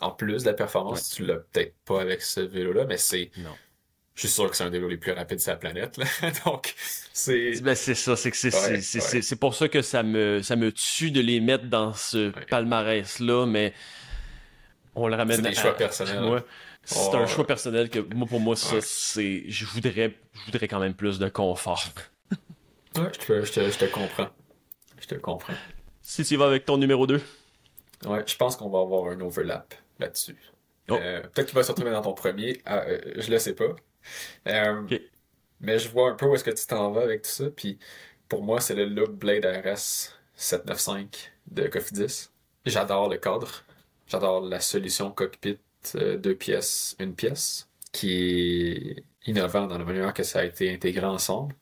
[0.00, 3.30] en plus de la performance, tu l'as peut-être pas avec ce vélo-là, mais c'est.
[3.38, 3.54] Non.
[4.14, 5.98] Je suis sûr que c'est un des vélos les plus rapides de la planète.
[6.46, 6.74] Donc,
[7.12, 7.60] c'est.
[7.62, 11.10] Ben, c'est ça, c'est que c'est c'est pour ça que ça me, ça me tue
[11.10, 13.74] de les mettre dans ce palmarès-là, mais
[14.96, 16.42] on le ramène C'est des choix personnels.
[16.84, 19.44] C'est un choix personnel que, moi, pour moi, ça, c'est.
[19.48, 21.84] Je voudrais, je voudrais quand même plus de confort.
[22.96, 24.28] ouais, je te, je, te, je te comprends.
[25.00, 25.54] Je te comprends.
[26.02, 27.20] Si tu vas avec ton numéro 2.
[28.06, 30.36] Ouais, je pense qu'on va avoir un overlap là-dessus.
[30.88, 30.94] Oh.
[30.94, 33.74] Euh, peut-être qu'il va se retrouver dans ton premier, ah, euh, je le sais pas.
[34.46, 34.82] Euh,
[35.60, 37.50] mais je vois un peu où est-ce que tu t'en vas avec tout ça.
[37.50, 37.78] Puis
[38.28, 41.08] pour moi, c'est le look Blade RS 795
[41.48, 42.28] de Cofidis.
[42.64, 43.64] J'adore le cadre.
[44.06, 45.58] J'adore la solution cockpit
[45.94, 51.06] deux pièces, une pièce, qui est innovant dans la manière que ça a été intégré
[51.06, 51.54] ensemble.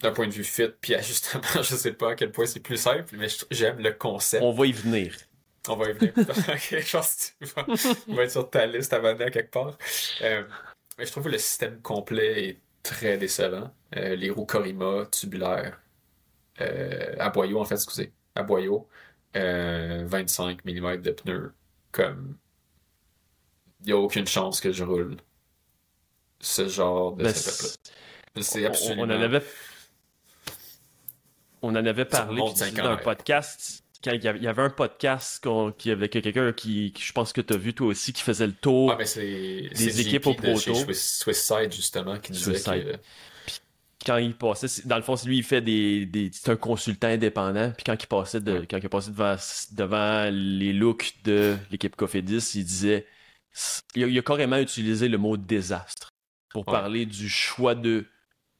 [0.00, 2.78] D'un point de vue fit puis ajustement, je sais pas à quel point c'est plus
[2.78, 4.42] simple, mais j'aime le concept.
[4.42, 5.14] On va y venir.
[5.68, 6.12] On va y venir.
[6.18, 6.26] ok,
[6.80, 9.76] je pense que tu vas, être sur ta liste abonnée à quelque part.
[10.22, 10.42] Euh,
[10.98, 13.70] mais je trouve que le système complet est très décevant.
[13.96, 15.80] Euh, les roues Corima tubulaires,
[16.60, 18.88] euh, à boyau en fait, excusez, à boyau,
[19.34, 21.52] 25 mm de pneus,
[21.92, 22.36] comme
[23.80, 25.16] il n'y a aucune chance que je roule
[26.40, 27.34] ce genre de ben,
[28.42, 29.02] C'est absolument.
[29.02, 29.42] On en avait,
[31.62, 36.12] on en avait parlé dans un podcast quand il y avait un podcast qui avec
[36.12, 38.96] quelqu'un qui, je pense que tu as vu toi aussi qui faisait le tour ah,
[38.96, 40.74] des équipes au proto.
[40.74, 42.96] Side justement qui disait que...
[44.04, 47.72] quand il passait dans le fond lui il fait des, des c'est un consultant indépendant
[47.72, 49.36] puis quand il passait de quand il passait devant
[49.72, 53.06] devant les looks de l'équipe Cofidis il disait
[53.94, 56.10] il a, carrément utilisé le mot désastre
[56.50, 58.06] pour parler du choix de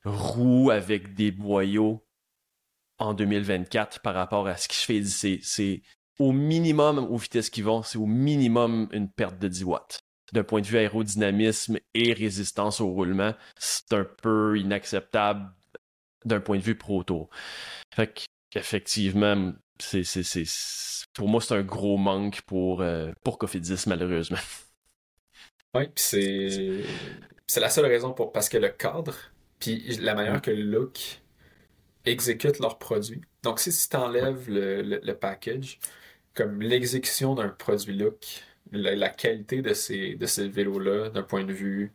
[0.04, 2.04] roues avec des boyaux
[2.98, 5.40] en 2024 par rapport à ce qui se fait ici.
[5.42, 5.82] C'est
[6.18, 10.00] au minimum, aux vitesses qui vont, c'est au minimum une perte de 10 watts.
[10.32, 15.50] D'un point de vue aérodynamisme et résistance au roulement, c'est un peu inacceptable
[16.24, 17.28] d'un point de vue proto.
[17.94, 20.44] Fait qu'effectivement, c'est, c'est,
[21.14, 24.38] pour moi, c'est un gros manque pour, euh, pour Cofidis, malheureusement.
[25.74, 26.84] Oui, puis c'est,
[27.46, 29.14] c'est la seule raison pour, parce que le cadre,
[29.60, 31.20] puis la manière que le look
[32.04, 33.20] exécutent leurs produits.
[33.42, 35.78] Donc, si tu enlèves le, le, package,
[36.34, 41.52] comme l'exécution d'un produit look, la, qualité de ces, de ces vélos-là, d'un point de
[41.52, 41.92] vue,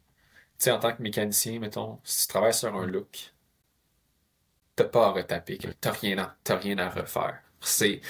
[0.57, 3.33] tu sais, en tant que mécanicien, mettons, si tu travailles sur un look,
[4.75, 7.39] t'as pas à retaper, t'as rien à, rien à refaire.
[7.61, 8.01] C'est,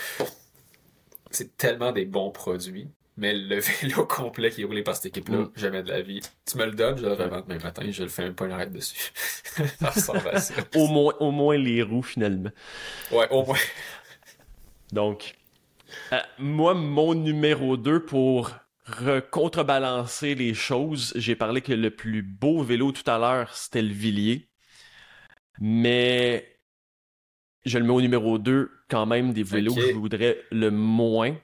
[1.31, 5.37] c'est tellement des bons produits mais le vélo complet qui est roulé par cette équipe-là,
[5.37, 5.51] mm.
[5.55, 6.21] jamais de la vie.
[6.45, 8.51] Tu me le donnes, je le revends demain matin, je le fais un peu une
[8.51, 9.11] arrête dessus.
[9.79, 10.53] ça ressemble à ça.
[10.75, 12.51] au, moins, au moins les roues, finalement.
[13.11, 13.57] Ouais, au moins.
[14.91, 15.35] Donc,
[16.13, 18.51] euh, moi, mon numéro 2 pour
[19.31, 23.93] contrebalancer les choses, j'ai parlé que le plus beau vélo tout à l'heure, c'était le
[23.93, 24.47] Villiers.
[25.59, 26.59] Mais
[27.65, 31.35] je le mets au numéro 2 quand même des vélos que je voudrais le moins.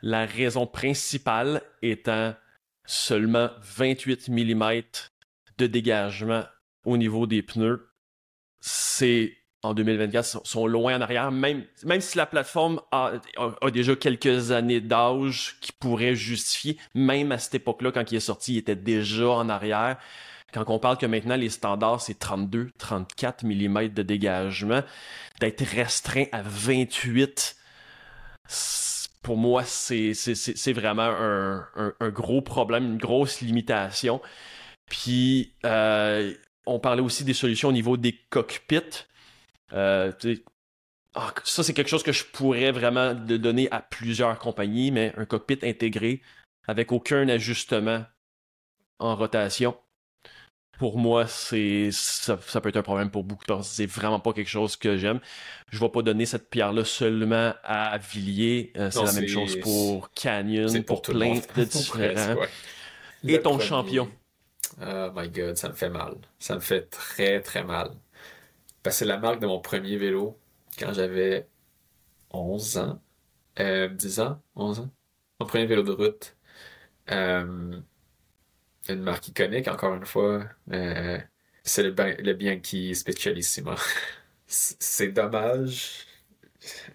[0.00, 2.34] La raison principale étant
[2.86, 4.82] seulement 28 mm
[5.58, 6.44] de dégagement
[6.84, 7.88] au niveau des pneus.
[8.60, 13.12] C'est en 2024 sont, loin en arrière, même, même si la plateforme a,
[13.72, 18.54] déjà quelques années d'âge qui pourrait justifier, même à cette époque-là, quand il est sorti,
[18.54, 19.96] il était déjà en arrière.
[20.52, 24.82] Quand on parle que maintenant les standards, c'est 32, 34 mm de dégagement,
[25.40, 27.56] d'être restreint à 28,
[29.22, 30.12] pour moi, c'est
[30.72, 31.66] vraiment un,
[31.98, 34.20] un, gros problème, une grosse limitation.
[34.86, 36.34] Puis, euh,
[36.66, 39.06] on parlait aussi des solutions au niveau des cockpits.
[39.72, 40.12] Euh,
[41.14, 45.24] ah, ça, c'est quelque chose que je pourrais vraiment donner à plusieurs compagnies, mais un
[45.24, 46.20] cockpit intégré
[46.66, 48.04] avec aucun ajustement
[48.98, 49.76] en rotation.
[50.78, 53.62] Pour moi, c'est ça, peut être un problème pour beaucoup de personnes.
[53.64, 55.20] C'est vraiment pas quelque chose que j'aime.
[55.70, 58.72] Je vais pas donner cette pierre-là seulement à Villiers.
[58.76, 62.42] Euh, c'est la même chose pour Canyon, pour, plein de différents.
[63.22, 64.10] Et ton champion?
[64.82, 66.16] Oh my god, ça me fait mal.
[66.40, 67.92] Ça me fait très très mal.
[68.90, 70.38] C'est la marque de mon premier vélo
[70.78, 71.48] quand j'avais
[72.30, 73.02] 11 ans.
[73.60, 74.42] Euh, 10 ans?
[74.56, 74.90] 11 ans?
[75.40, 76.36] Mon premier vélo de route.
[77.10, 77.80] Euh,
[78.88, 80.44] une marque iconique, encore une fois.
[80.72, 81.18] Euh,
[81.62, 81.90] c'est le,
[82.22, 83.76] le Bianchi Specialissima.
[84.46, 86.06] c'est dommage.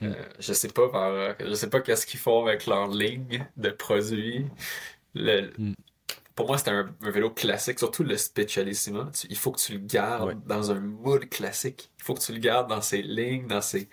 [0.04, 4.48] Euh, je sais pas je sais pas qu'est-ce qu'ils font avec leur ligne de produits.
[5.16, 5.74] Le, mm
[6.40, 9.12] pour moi, c'était un, vélo classique, surtout le Specialissima.
[9.30, 11.92] il faut que tu le gardes dans un mood classique.
[11.98, 13.90] Il faut que tu le gardes dans ses lignes, dans ses.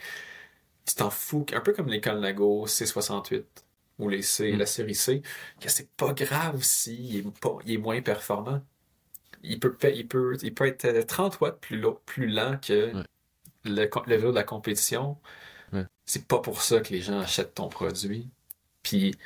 [0.87, 1.45] Tu t'en fous.
[1.53, 3.43] Un peu comme les Colnago C68
[3.99, 4.59] ou les C, mm.
[4.59, 5.23] la série C,
[5.61, 8.63] que c'est pas grave s'il est, pas, il est moins performant.
[9.43, 12.93] Il peut, il peut, il peut être 30 watts plus, plus lent que
[13.65, 15.19] le, vélo de la compétition.
[16.05, 18.31] C'est pas pour ça que les gens achètent ton produit.
[18.85, 19.17] Puis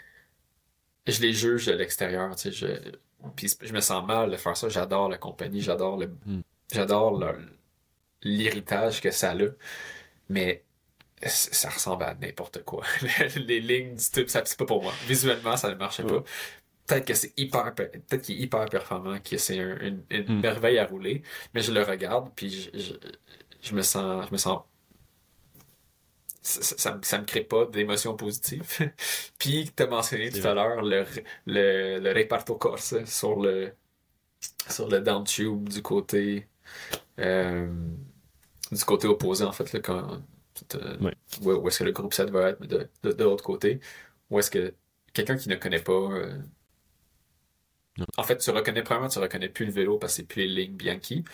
[1.06, 2.34] je les juge de l'extérieur.
[2.34, 2.92] Tu sais, je,
[3.36, 4.68] puis je me sens mal de faire ça.
[4.68, 6.40] J'adore la compagnie, j'adore le, hmm.
[6.72, 7.22] j'adore
[8.22, 9.48] l'héritage que ça a.
[10.28, 10.64] Mais
[11.26, 12.84] ça ressemble à n'importe quoi.
[13.36, 14.92] Les lignes du type, c'est pas pour moi.
[15.06, 16.22] Visuellement, ça ne marchait pas.
[16.86, 20.40] Peut-être que c'est hyper, peut-être qu'il est hyper performant, que c'est une, hmm.
[20.40, 21.22] merveille à rouler,
[21.54, 22.70] mais je le regarde, puis
[23.62, 24.62] je me sens, je me sens
[26.42, 28.92] ça, ça, me crée pas d'émotions positives.
[29.38, 31.04] Puis, tu as mentionné tout à l'heure le,
[31.46, 33.72] le, le reparto corse sur le,
[34.68, 36.48] sur le down tube du côté,
[37.18, 37.68] euh,
[38.72, 40.22] du côté opposé, en fait, là, quand,
[41.42, 43.80] où, est-ce que le groupe 7 va être, de, de, l'autre côté,
[44.30, 44.74] où est-ce que
[45.12, 46.38] quelqu'un qui ne connaît pas, euh,
[48.16, 50.64] en fait, tu reconnais, premièrement, tu reconnais plus le vélo parce que c'est plus les
[50.64, 51.24] lignes Bianchi.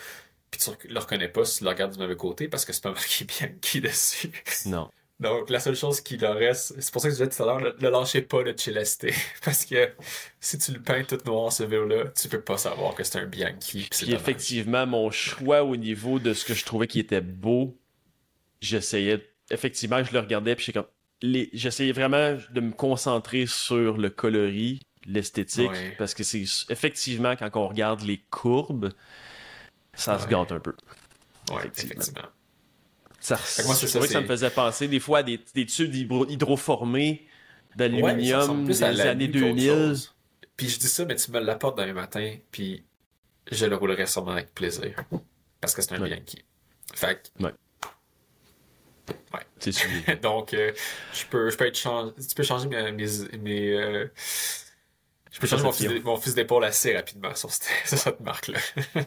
[0.50, 2.82] Puis tu le reconnais pas si tu le regardes du mauvais côté parce que c'est
[2.82, 4.32] pas marqué Bianchi dessus.
[4.66, 4.90] Non.
[5.18, 7.46] Donc, la seule chose qui leur reste, c'est pour ça que je disais tout à
[7.46, 9.06] l'heure, ne lâchez pas le Celeste.
[9.44, 9.90] Parce que
[10.40, 13.26] si tu le peins tout noir, ce vélo-là, tu peux pas savoir que c'est un
[13.26, 13.88] Bianchi.
[13.90, 17.78] Puis, effectivement, mon choix au niveau de ce que je trouvais qui était beau,
[18.60, 20.86] j'essayais, effectivement, je le regardais, puis comme,
[21.22, 21.48] les...
[21.54, 27.68] j'essayais vraiment de me concentrer sur le coloris, l'esthétique, parce que c'est effectivement, quand on
[27.68, 28.92] regarde les courbes,
[29.94, 30.74] ça se gâte un peu.
[31.50, 32.28] Ouais, effectivement.
[33.26, 37.26] Ça, c'est vrai que ça me faisait penser des fois à des, des tubes hydroformés
[37.74, 39.96] d'aluminium des années 2000.
[40.56, 42.84] Puis je dis ça, mais tu me l'apportes demain matin, puis
[43.50, 44.94] je le roulerai sûrement avec plaisir.
[45.60, 46.44] Parce que c'est un bien qui
[46.94, 47.50] Fait Ouais.
[49.34, 49.40] Ouais.
[49.58, 49.88] C'est sûr.
[50.22, 50.72] Donc, euh,
[51.12, 52.12] je, peux, je peux être changé.
[52.28, 52.92] Tu peux changer mes.
[53.38, 54.06] mes, euh,
[55.32, 58.60] je peux changer mon fils, d'épaule assez rapidement sur cette, sur cette marque-là.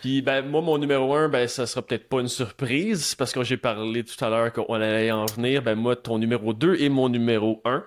[0.00, 3.42] Puis ben moi mon numéro un ben ça sera peut-être pas une surprise parce que
[3.42, 5.62] j'ai parlé tout à l'heure qu'on allait en venir.
[5.62, 7.84] Ben moi ton numéro 2 est mon numéro 1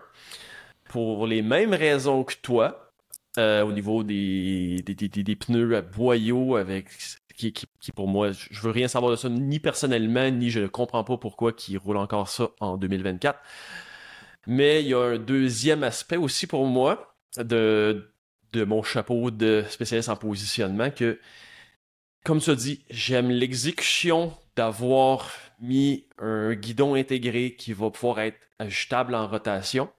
[0.90, 2.92] pour les mêmes raisons que toi
[3.38, 6.88] euh, au niveau des, des, des, des, pneus à boyaux avec
[7.36, 10.62] qui, qui, qui, pour moi je veux rien savoir de ça ni personnellement ni je
[10.62, 13.40] ne comprends pas pourquoi qui roule encore ça en 2024
[14.48, 18.12] mais il y a un deuxième aspect aussi pour moi de
[18.54, 21.20] de mon chapeau de spécialiste en positionnement que,
[22.24, 29.16] comme as dit, j'aime l'exécution d'avoir mis un guidon intégré qui va pouvoir être ajustable
[29.16, 29.90] en rotation.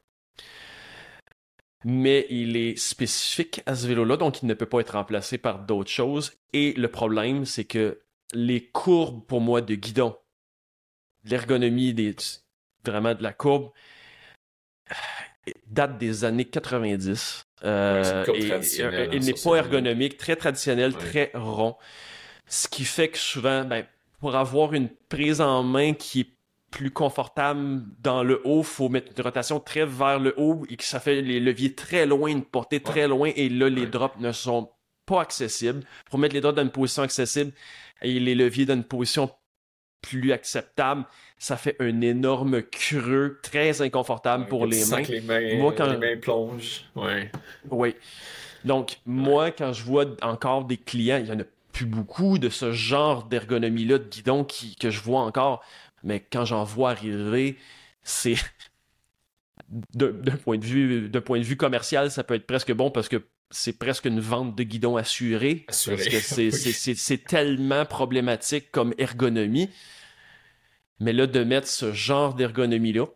[1.85, 5.61] Mais il est spécifique à ce vélo-là, donc il ne peut pas être remplacé par
[5.61, 6.33] d'autres choses.
[6.53, 8.01] Et le problème, c'est que
[8.33, 10.17] les courbes, pour moi, de guidon,
[11.25, 11.95] l'ergonomie
[12.85, 13.71] vraiment de la courbe,
[15.67, 17.48] date des années 90.
[17.65, 18.51] Euh, et,
[19.13, 21.77] il n'est pas ergonomique, très traditionnel, très rond.
[22.47, 23.85] Ce qui fait que souvent, ben,
[24.21, 26.31] pour avoir une prise en main qui est
[26.71, 30.85] plus confortable dans le haut, faut mettre une rotation très vers le haut et que
[30.85, 33.31] ça fait les leviers très loin, une portée très loin.
[33.37, 34.71] Et là les drops ne sont
[35.07, 35.85] pas accessible.
[36.11, 37.53] Pour mettre les doigts dans une position accessible
[38.03, 39.31] et les leviers dans une position
[40.03, 41.05] plus acceptable,
[41.39, 45.01] ça fait un énorme creux très inconfortable pour les mains.
[45.01, 45.59] les mains.
[45.59, 45.87] Moi, quand...
[45.87, 46.85] les mains plongent.
[46.95, 47.31] Ouais.
[47.71, 47.95] Oui.
[48.65, 52.49] Donc, moi, quand je vois encore des clients, il y en a plus beaucoup de
[52.49, 55.63] ce genre d'ergonomie-là de guidon qui, que je vois encore.
[56.03, 57.57] Mais quand j'en vois arriver,
[58.03, 58.35] c'est.
[59.95, 63.23] D'un point, de vue, point de vue commercial, ça peut être presque bon parce que
[63.51, 65.65] c'est presque une vente de guidon assurée.
[65.69, 65.97] Assuré.
[65.97, 66.51] Parce que
[66.95, 69.71] c'est tellement problématique comme ergonomie.
[71.01, 73.07] Mais là, de mettre ce genre d'ergonomie-là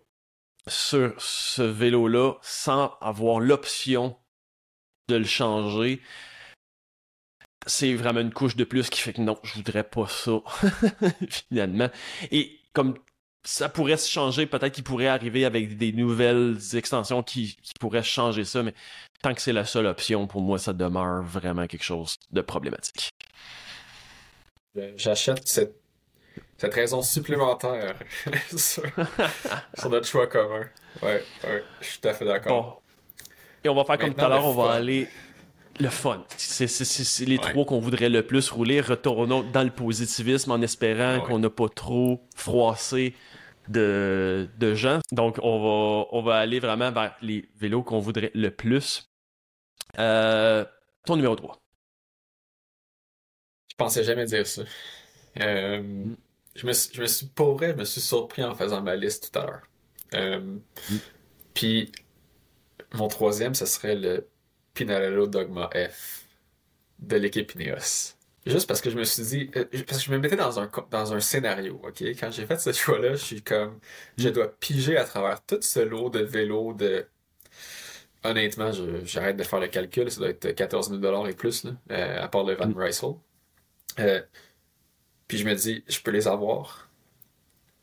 [0.68, 4.16] sur ce vélo-là sans avoir l'option
[5.08, 6.00] de le changer,
[7.66, 10.40] c'est vraiment une couche de plus qui fait que non, je voudrais pas ça,
[11.28, 11.90] finalement.
[12.30, 12.94] Et comme
[13.44, 18.02] ça pourrait se changer, peut-être qu'il pourrait arriver avec des nouvelles extensions qui, qui pourraient
[18.02, 18.74] changer ça, mais
[19.20, 23.10] tant que c'est la seule option, pour moi, ça demeure vraiment quelque chose de problématique.
[24.96, 25.76] J'achète cette,
[26.56, 27.94] cette raison supplémentaire
[28.56, 28.82] sur,
[29.88, 30.64] notre choix commun.
[31.02, 32.82] Ouais, ouais, je suis tout à fait d'accord.
[33.64, 35.08] Et on va faire comme tout à l'heure, on va aller
[35.80, 36.24] le fun.
[36.36, 38.80] C'est les trois qu'on voudrait le plus rouler.
[38.80, 43.14] Retournons dans le positivisme en espérant qu'on n'a pas trop froissé
[43.68, 45.00] de, de, gens.
[45.12, 49.10] Donc, on va, on va aller vraiment vers les vélos qu'on voudrait le plus.
[49.98, 50.64] Euh,
[51.04, 51.58] ton numéro 3.
[53.70, 54.62] Je pensais jamais dire ça.
[55.40, 56.04] Euh,
[56.54, 59.38] je, me, je me suis pour je me suis surpris en faisant ma liste tout
[59.38, 59.62] à l'heure.
[60.14, 60.98] Euh, mm.
[61.54, 61.92] Puis,
[62.94, 64.28] mon troisième, ce serait le
[64.74, 66.26] Pinarello Dogma F
[66.98, 68.14] de l'équipe Ineos.
[68.44, 70.68] Juste parce que je me suis dit, euh, parce que je me mettais dans un,
[70.90, 72.02] dans un scénario, ok?
[72.18, 73.78] Quand j'ai fait ce choix-là, je suis comme,
[74.18, 77.06] je dois piger à travers tout ce lot de vélos de.
[78.24, 78.70] Honnêtement,
[79.04, 82.28] j'arrête de faire le calcul, ça doit être 14 000 et plus, là, euh, à
[82.28, 82.76] part le Van mm.
[82.76, 83.14] Rysel.
[83.98, 84.22] Euh,
[85.28, 86.88] puis je me dis, je peux les avoir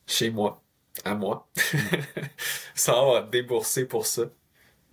[0.08, 0.62] chez moi,
[1.06, 1.48] à moi,
[2.76, 4.24] sans avoir déboursé pour ça.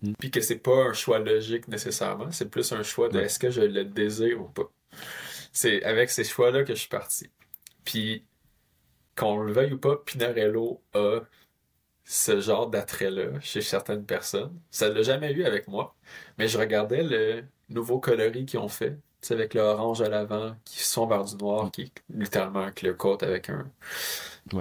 [0.06, 0.12] Mm.
[0.18, 3.50] Puis que c'est pas un choix logique nécessairement, c'est plus un choix de est-ce que
[3.50, 4.70] je le désire ou pas.
[5.52, 7.30] C'est avec ces choix-là que je suis parti.
[7.84, 8.24] Puis,
[9.16, 11.20] qu'on le veuille ou pas, Pinarello a
[12.04, 14.60] ce genre d'attrait-là chez certaines personnes.
[14.70, 15.96] Ça l'a jamais eu avec moi,
[16.38, 18.98] mais je regardais le nouveau coloris qu'ils ont fait,
[19.30, 23.18] avec l'orange à l'avant, qui sont vers du noir, qui est littéralement un clear coat
[23.22, 23.68] avec un...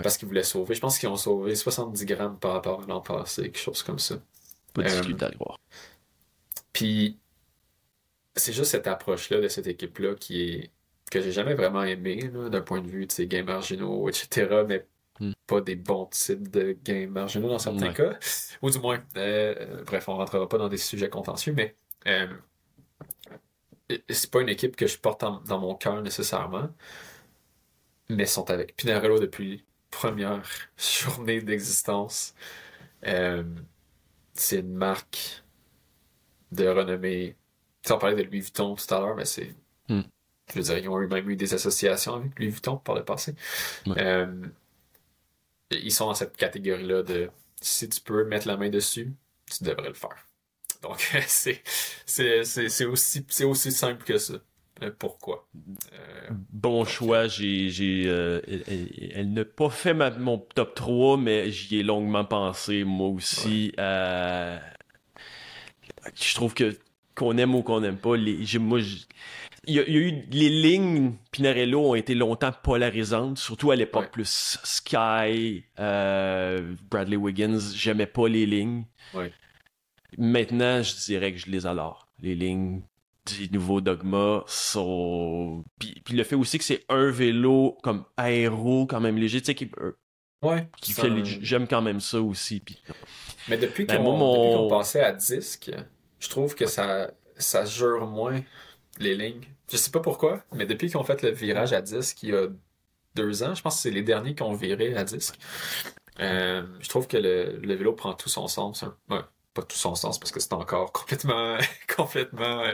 [0.02, 0.74] Parce qu'ils voulaient sauver.
[0.74, 4.00] Je pense qu'ils ont sauvé 70 grammes par rapport à l'an passé, quelque chose comme
[4.00, 4.16] ça.
[4.76, 5.56] Pas euh,
[6.74, 7.18] Puis,
[8.36, 10.72] c'est juste cette approche-là de cette équipe-là qui est
[11.12, 14.64] que j'ai jamais vraiment aimé d'un point de vue de ces games marginaux, etc.
[14.68, 14.86] Mais
[15.20, 15.32] hmm.
[15.48, 18.18] pas des bons types de games marginaux dans certains cas.
[18.62, 21.76] Ou du moins, euh, bref, on rentrera pas dans des sujets contentieux, mais
[22.08, 22.28] euh,
[24.10, 26.70] c'est pas une équipe que je porte dans mon cœur nécessairement.
[28.10, 30.44] Mais sont avec Pinarello depuis première
[30.78, 32.36] journée d'existence.
[33.08, 33.44] Euh,
[34.36, 35.44] c'est une marque
[36.52, 37.36] de renommée.
[37.82, 39.56] Tu sais, on parlait de Louis Vuitton tout à l'heure, mais c'est.
[39.90, 40.02] Hmm.
[40.50, 43.04] Je veux dire, ils ont eu même eu des associations avec Louis Vuitton par le
[43.04, 43.34] passé.
[43.88, 44.46] Euh,
[45.72, 47.32] ils sont dans cette catégorie-là de
[47.62, 49.12] si tu peux mettre la main dessus,
[49.50, 50.28] tu devrais le faire.
[50.82, 51.64] Donc, c'est,
[52.86, 54.36] aussi, c'est aussi simple que ça.
[54.82, 55.48] Euh, pourquoi?
[55.94, 57.28] Euh, bon choix.
[57.28, 63.08] J'ai, j'ai, elle, n'a pas fait mon top 3, mais j'y ai longuement pensé, moi
[63.10, 63.72] aussi.
[63.78, 64.60] je
[66.34, 66.78] trouve que
[67.16, 68.80] qu'on aime ou qu'on n'aime pas, les, moi,
[69.68, 74.60] il y, a, eu les lignes Pinarello ont été longtemps polarisantes, surtout à l'époque plus
[74.64, 78.86] Sky, euh, Bradley Wiggins, j'aimais pas les lignes.
[80.18, 82.08] Maintenant, je dirais que je les adore.
[82.22, 82.82] Les lignes
[83.26, 85.64] du nouveau Dogma sont.
[85.80, 89.56] Puis, le fait aussi que c'est un vélo comme aéro, quand même léger, tu sais,
[89.56, 89.70] qui,
[90.42, 91.10] ouais, qui fait.
[91.24, 92.60] J'aime quand même ça aussi.
[92.60, 92.82] Puis...
[93.48, 95.72] Mais depuis ben, qu'on passait à disque,
[96.20, 98.42] je trouve que ça, ça jure moins
[99.00, 99.42] les lignes.
[99.72, 102.36] Je sais pas pourquoi, mais depuis qu'ils ont fait le virage à disque il y
[102.36, 102.48] a
[103.16, 105.40] deux ans, je pense que c'est les derniers qui ont viré à disque.
[106.20, 108.84] Euh, je trouve que le, le, vélo prend tout son sens.
[108.84, 108.96] Hein.
[109.56, 111.58] Pas tout son sens parce que c'est encore complètement,
[111.96, 112.74] complètement euh,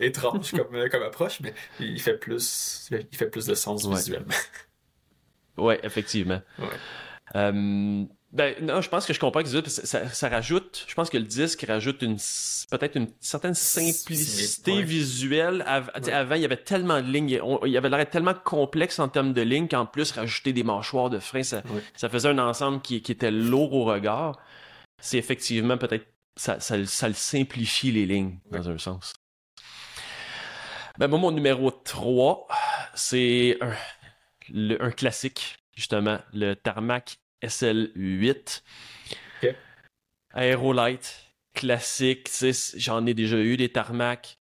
[0.00, 4.34] étrange comme, euh, comme approche, mais il fait plus, il fait plus de sens visuellement.
[5.56, 6.40] Ouais, effectivement.
[6.60, 6.68] Ouais.
[8.30, 11.24] Ben non, je pense que je comprends que ça, ça, rajoute, je pense que le
[11.24, 12.18] disque rajoute une
[12.70, 15.64] peut-être une certaine simplicité visuelle.
[15.66, 19.32] Avant, il y avait tellement de lignes, il y avait l'air tellement complexe en termes
[19.32, 21.62] de lignes qu'en plus rajouter des mâchoires de frein, ça,
[21.96, 24.38] ça faisait un ensemble qui, qui était lourd au regard.
[24.98, 29.12] C'est effectivement peut-être ça, ça, ça, le simplifie les lignes dans un sens.
[30.98, 32.48] Ben, moi, mon numéro 3,
[32.94, 33.74] c'est un,
[34.80, 38.62] un classique, justement, le Tarmac SL8.
[39.42, 39.54] Ok.
[40.34, 42.30] Aerolite, classique,
[42.76, 44.38] j'en ai déjà eu des Tarmac.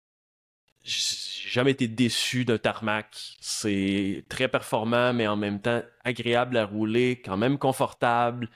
[0.83, 3.37] J'ai jamais été déçu d'un Tarmac.
[3.39, 8.49] C'est très performant, mais en même temps agréable à rouler, quand même confortable.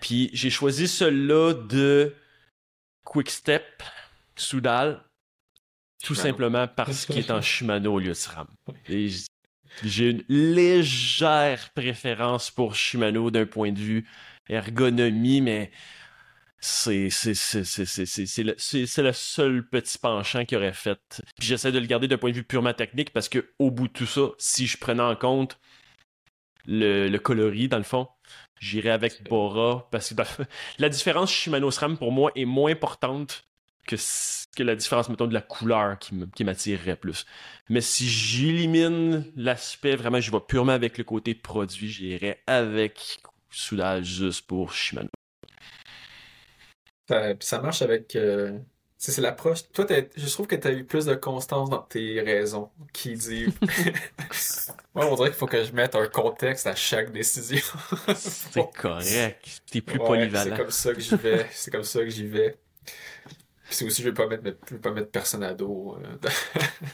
[0.00, 2.14] Puis j'ai choisi celui-là de
[3.04, 3.82] Quickstep
[4.36, 5.04] Soudal,
[6.02, 6.14] tout Shimano.
[6.14, 8.48] simplement parce qu'il est en Shimano au lieu de SRAM.
[8.88, 9.08] Et
[9.82, 14.08] J'ai une légère préférence pour Shimano d'un point de vue
[14.48, 15.70] ergonomie, mais
[16.60, 17.08] c'est
[18.42, 20.98] le, le seul petit penchant qu'il aurait fait.
[21.38, 23.88] Puis j'essaie de le garder d'un point de vue purement technique parce que au bout
[23.88, 25.58] de tout ça, si je prenais en compte
[26.66, 28.08] le, le coloris dans le fond,
[28.64, 30.24] j'irais avec Bora parce que dans-
[30.78, 33.44] la différence Shimano SRAM pour moi est moins importante
[33.86, 33.96] que,
[34.56, 37.26] que la différence mettons de la couleur qui me- qui m'attirerait plus.
[37.68, 43.18] Mais si j'élimine l'aspect vraiment, je vais purement avec le côté produit, j'irais avec
[43.50, 45.08] Soudal juste pour Shimano.
[47.40, 48.16] Ça, marche avec.
[48.16, 48.58] euh,
[49.12, 49.60] c'est l'approche.
[49.72, 49.86] Toi,
[50.16, 52.70] je trouve que tu as eu plus de constance dans tes raisons.
[52.92, 53.46] Qui dit.
[54.94, 57.62] Moi, on dirait qu'il faut que je mette un contexte à chaque décision.
[58.14, 59.62] C'est correct.
[59.70, 60.56] T'es plus Ouais, polyvalent.
[60.56, 61.46] C'est comme ça que j'y vais.
[61.52, 62.56] C'est comme ça que j'y vais.
[63.64, 66.28] Puis c'est aussi, je vais pas mettre, je vais pas mettre personne à dos euh,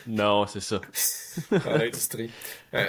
[0.06, 0.80] Non, c'est ça.
[1.50, 2.30] dans, l'industrie.
[2.74, 2.86] Euh,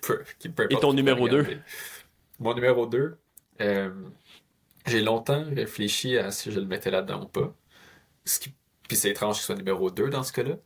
[0.00, 1.58] peu- qui- peu Et ton numéro peut regarder.
[2.38, 3.18] Mon numéro 2,
[4.86, 7.54] j'ai longtemps réfléchi à si je le mettais là-dedans ou pas.
[8.24, 8.54] Ce qui...
[8.88, 10.56] Puis c'est étrange qu'il soit numéro 2 dans ce cas-là.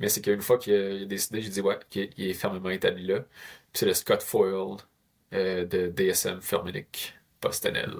[0.00, 3.06] Mais c'est qu'une fois qu'il a, décidé, j'ai dit ouais, qu'il il est fermement établi
[3.06, 3.20] là.
[3.20, 4.76] Puis c'est le Scott Foil
[5.32, 7.94] euh, de DSM Firmenich Postenel.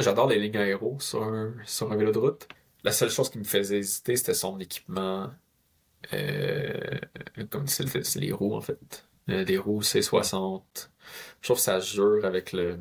[0.00, 2.48] J'adore les lignes aéro sur un, sur un vélo de route.
[2.84, 5.30] La seule chose qui me faisait hésiter, c'était son équipement.
[6.12, 6.98] Euh,
[7.50, 9.06] comme c'est le- c'est les roues en fait.
[9.30, 10.62] Euh, des roues C60.
[11.40, 12.78] Je trouve que ça jure avec le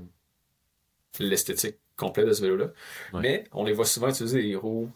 [1.20, 2.72] l'esthétique complète de ce vélo-là.
[3.14, 3.22] Ouais.
[3.22, 4.90] Mais on les voit souvent utiliser des roues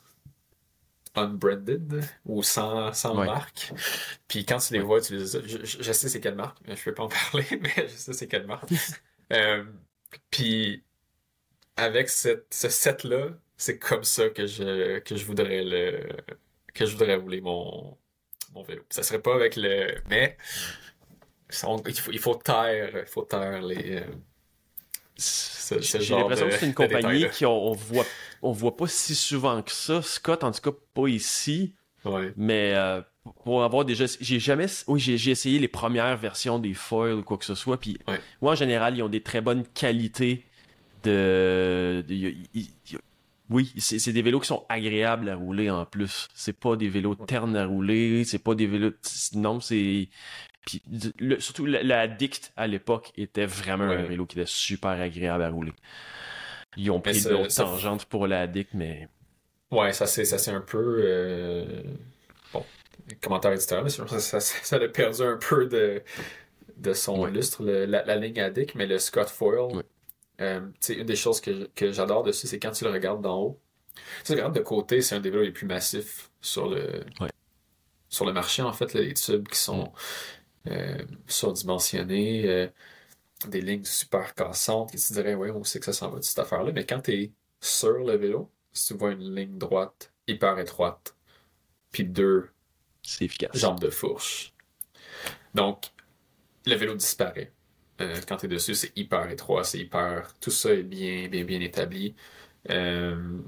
[1.15, 3.25] unbranded ou sans, sans Ouais.
[3.25, 3.73] marque.
[4.27, 6.93] Puis quand tu les vois utiliser ça, je, je- sais c'est quelle marque, je peux
[6.93, 8.69] pas en parler, mais je sais c'est quelle marque.
[9.33, 9.63] Euh,
[10.31, 10.83] puis
[11.77, 16.09] avec cette, ce set-là, c'est comme ça que je, que je voudrais le
[16.73, 17.97] que je voudrais rouler mon,
[18.53, 18.83] mon vélo.
[18.91, 19.95] Ça serait pas avec le.
[20.09, 20.37] Mais
[21.63, 23.97] on- il, faut, il faut taire, il faut taire les.
[23.97, 24.01] euh,
[25.17, 27.29] ce- ce J'ai l'impression que c'est une compagnie détails-là.
[27.39, 28.05] qu'on on voit,
[28.45, 30.01] on voit pas si souvent que ça.
[30.01, 31.73] Scott, en tout cas, pas ici.
[32.05, 32.31] Ouais.
[32.37, 33.01] Mais euh,
[33.43, 34.05] pour avoir déjà.
[34.21, 34.67] J'ai jamais.
[34.87, 37.79] Oui, j'ai essayé les premières versions des foils ou quoi que ce soit.
[37.79, 38.19] Puis, Ouais.
[38.41, 40.45] en général, ils ont des très bonnes qualités
[41.03, 42.03] de.
[42.07, 42.59] de- y- y-
[42.91, 42.97] y-
[43.49, 46.27] oui, c'est des vélos qui sont agréables à rouler en plus.
[46.33, 48.23] C'est pas des vélos ternes à rouler.
[48.23, 48.91] C'est pas des vélos.
[49.33, 50.09] Non, c'est.
[50.65, 50.81] Puis,
[51.19, 52.07] le- surtout, la,
[52.57, 55.73] à l'époque était vraiment un vélo qui était super agréable à rouler.
[56.77, 59.07] Ils ont pris d'autres tangentes pour la Addict, mais.
[59.71, 61.83] Ouais, ça c'est ça c'est un peu euh,
[62.53, 62.63] bon
[63.21, 66.03] commentaire éditorial, mais ça, ça, ça a perdu un peu de
[66.77, 67.31] de son Ouais.
[67.31, 69.83] lustre le- la, la ligne Addict, mais le Scott Ouais.
[70.41, 73.61] euh, une des choses que, que j'adore dessus, c'est quand tu le regardes d'en haut.
[74.25, 77.29] Tu le regardes de côté, c'est un des vélos les plus massifs sur le Ouais.
[78.09, 79.91] sur le marché en fait, là, les tubes qui sont
[80.67, 80.97] euh,
[81.27, 82.69] surdimensionnés,
[83.47, 86.19] des lignes super cassantes, et tu te dirais ouais, on sait que ça s'en va
[86.19, 89.57] de cette affaire-là, mais quand tu es sur le vélo, si tu vois une ligne
[89.57, 91.15] droite hyper étroite,
[91.91, 92.49] puis deux
[93.03, 93.55] C'est efficace.
[93.55, 94.53] jambes de fourche.
[95.53, 95.85] Donc,
[96.65, 97.53] le vélo disparaît.
[98.01, 100.33] Euh, quand tu es dessus, c'est hyper étroit, c'est hyper.
[100.41, 102.15] Tout ça est bien, bien, bien établi.
[102.69, 103.39] Euh,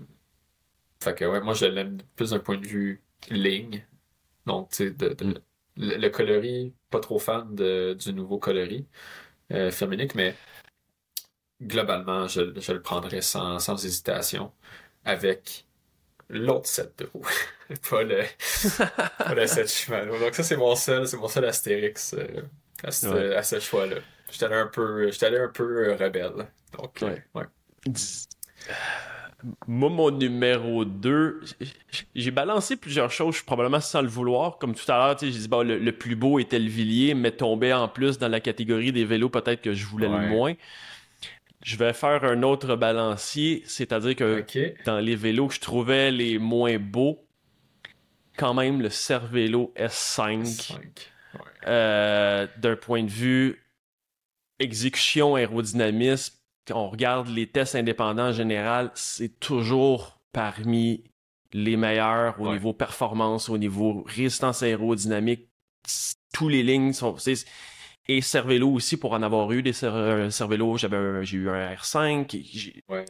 [1.02, 3.86] Fait que, ouais, moi, je l'aime plus d'un point de vue ligne.
[4.46, 5.38] Donc, tu sais, de, de- Mm.
[5.78, 8.88] le, le coloris, pas trop fan de- du nouveau coloris
[9.54, 10.36] euh, Firmenich, mais
[11.62, 14.52] globalement, je, je le prendrais sans, sans hésitation
[15.06, 15.66] avec
[16.30, 17.26] l'autre set de roues.
[17.90, 18.24] pas le,
[19.18, 20.18] pas le set Shimano.
[20.20, 22.44] Donc ça, c'est mon seul, c'est mon seul astérix euh,
[22.84, 23.36] à ce, Ouais.
[23.36, 23.98] à ce choix-là.
[24.30, 26.48] J'étais allé un peu, j'étais un peu euh, rebelle.
[26.78, 27.24] Donc, euh, Ouais.
[27.36, 27.46] ouais.
[29.68, 31.42] Moi, mon numéro 2,
[32.16, 34.58] j'ai balancé plusieurs choses, probablement sans le vouloir.
[34.58, 37.32] Comme tout à l'heure, j'ai dit, bon, le, le plus beau était le Villiers, mais
[37.32, 40.22] tombait en plus dans la catégorie des vélos, peut-être que je voulais Ouais.
[40.22, 40.54] le moins.
[41.64, 44.44] Je vais faire un autre balancier, c'est-à-dire que
[44.86, 47.24] dans les vélos que je trouvais les moins beaux,
[48.38, 51.12] quand même le Cervélo S5, Cinq.
[51.34, 51.40] Ouais.
[51.68, 53.64] euh, d'un point de vue
[54.60, 56.36] exécution, aérodynamisme,
[56.68, 61.04] quand on regarde les tests indépendants en général, c'est toujours parmi
[61.54, 65.48] les meilleurs au niveau performance, au niveau résistance aérodynamique.
[66.34, 67.16] Tous les lignes sont.
[68.10, 72.82] Et Cervelo aussi, pour en avoir eu des Cervelo, j'avais j'ai eu un R5.
[72.88, 73.06] Ouais.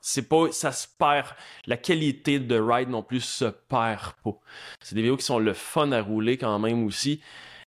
[0.00, 1.28] C'est pas, ça se perd.
[1.66, 4.40] La qualité de ride non plus se perd pas.
[4.80, 7.20] C'est des vélos qui sont le fun à rouler quand même aussi.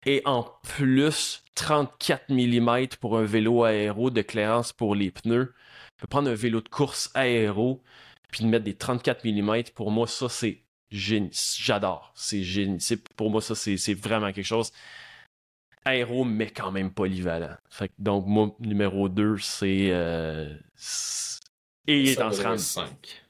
[0.05, 5.53] Et en plus, 34 mm pour un vélo aéro de clairance pour les pneus.
[5.97, 7.83] Je peux prendre un vélo de course aéro
[8.31, 9.63] puis de mettre des 34 mm.
[9.75, 11.31] Pour moi, ça, c'est génie.
[11.59, 12.11] J'adore.
[12.15, 12.79] C'est génie.
[13.15, 14.71] Pour moi, ça, c'est vraiment quelque chose
[15.85, 17.55] aéro, mais quand même polyvalent.
[17.69, 19.89] Fait donc, moi, numéro 2, c'est.
[19.91, 20.53] Euh,
[21.87, 22.57] et il est en SRAM.
[22.57, 23.23] 5.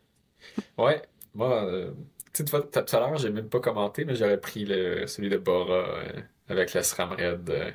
[0.78, 1.01] Ouais,
[1.34, 1.91] moi, euh,
[2.34, 5.38] tu sais, tout à l'heure, j'ai même pas commenté, mais j'aurais pris le, celui de
[5.38, 7.50] Bora euh, avec la SRAM Red.
[7.50, 7.72] Euh.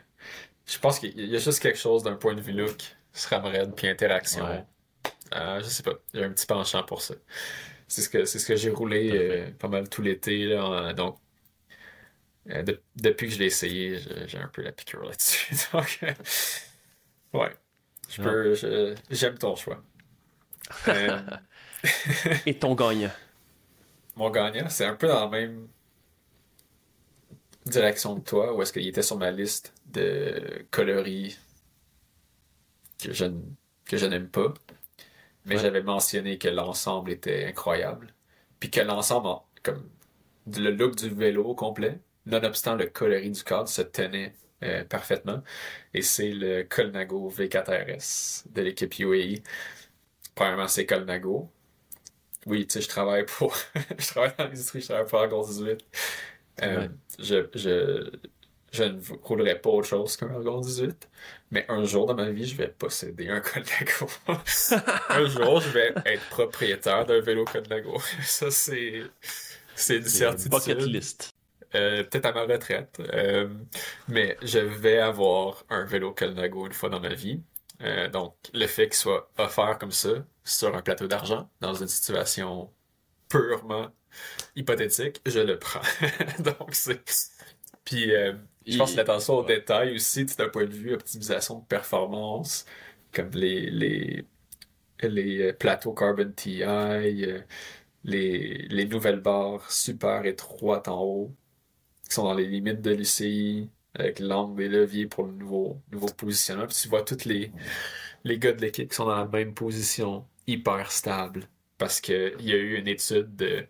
[0.67, 3.75] je pense qu'il y a juste quelque chose d'un point de vue look, SRAM Red,
[3.75, 4.67] puis interaction.
[5.33, 7.15] je sais pas, a un petit penchant pour ça.
[7.89, 10.49] C'est ce que, c'est ce que j'ai roulé pas mal tout l'été.
[10.97, 11.19] donc,
[12.51, 12.63] euh,
[12.97, 15.55] depuis que je l'ai essayé, j'ai un peu la piqûre là-dessus.
[15.73, 16.13] Donc, euh,
[17.39, 17.57] ouais.
[18.09, 19.83] Je peux, j'aime ton choix.
[20.89, 21.21] Euh,
[22.47, 23.13] Et ton gagnant?
[24.17, 25.69] Mon gagnant, c'est un peu dans la même
[27.67, 31.39] direction que toi, où est-ce qu'il était sur ma liste de coloris
[33.03, 33.27] que je,
[33.87, 34.53] que je n'aime pas.
[35.47, 38.15] Mais j'avais mentionné que l'ensemble était incroyable.
[38.61, 39.29] Puis que l'ensemble,
[39.63, 39.89] comme
[40.47, 45.43] le look du vélo complet, nonobstant le coloris du cadre, se tenait euh, parfaitement.
[45.93, 49.43] Et c'est le Colnago V4RS de l'équipe UAE.
[50.35, 51.51] Premièrement, c'est Colnago.
[52.47, 53.55] Oui, tu sais, je travaille pour.
[53.99, 55.85] je travaille dans l'industrie, je travaille pour Argon 18.
[56.63, 56.89] Euh,
[57.19, 58.11] je, je,
[58.73, 61.09] je ne roulerai pas autre chose qu'un Argon 18.
[61.51, 64.09] Mais un jour dans ma vie, je vais posséder un Colnago.
[65.09, 68.01] un jour, je vais être propriétaire d'un vélo Colnago.
[68.23, 69.03] Ça, c'est.
[69.77, 70.51] C'est une certitude.
[70.51, 71.35] Bucket list.
[71.75, 73.01] Euh, peut-être à ma retraite.
[73.01, 73.49] Euh,
[74.09, 77.43] mais je vais avoir un vélo Colnago une fois dans ma vie.
[77.83, 80.11] Euh, donc, le fait qu'il soit offert comme ça,
[80.45, 82.73] sur un plateau d'argent, dans une situation
[83.29, 83.91] purement
[84.57, 85.81] hypothétique, je le prends.
[86.41, 87.03] donc, c'est...
[87.85, 88.11] Puis,
[88.67, 92.65] je pense que l'attention aux détails aussi, d'un point de vue optimisation de performance,
[93.13, 94.27] comme les, les,
[95.03, 96.63] les plateaux Carbon TI,
[98.05, 101.37] les, les nouvelles barres super étroites en haut,
[102.09, 106.09] qui sont dans les limites de l'UCI, avec l'angle des leviers pour le nouveau, nouveau
[106.09, 106.67] positionnement.
[106.67, 107.53] Puis tu vois tous les,
[108.25, 111.49] les gars de l'équipe qui sont dans la même position, hyper stable.
[111.79, 113.67] Parce qu'il y a eu une étude de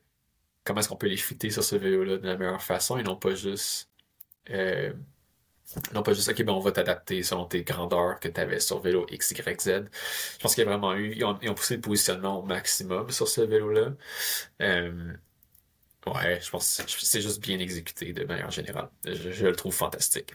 [0.64, 3.16] comment est-ce qu'on peut les fitter sur ce vélo-là de la meilleure façon et non
[3.16, 3.90] pas juste.
[4.50, 4.92] Euh,
[5.94, 8.80] non pas juste, ok, ben on va t'adapter selon tes grandeurs que tu avais sur
[8.80, 9.68] vélo X, Y, Z.
[10.34, 13.28] Je pense qu'il y a vraiment eu, ils ont, poussé le positionnement au maximum sur
[13.28, 13.92] ce vélo-là.
[14.62, 15.14] Euh,
[16.06, 18.88] Ouais, je pense que c'est juste bien exécuté de manière générale.
[19.04, 20.34] Je, le trouve fantastique.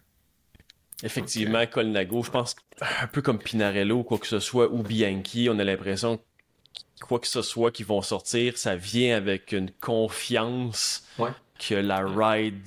[1.03, 5.59] Effectivement, Colnago, je pense un peu comme Pinarello, quoi que ce soit, ou Bianchi, on
[5.59, 6.19] a l'impression
[7.01, 11.05] quoi que ce soit qui vont sortir, ça vient avec une confiance
[11.59, 12.61] que la ride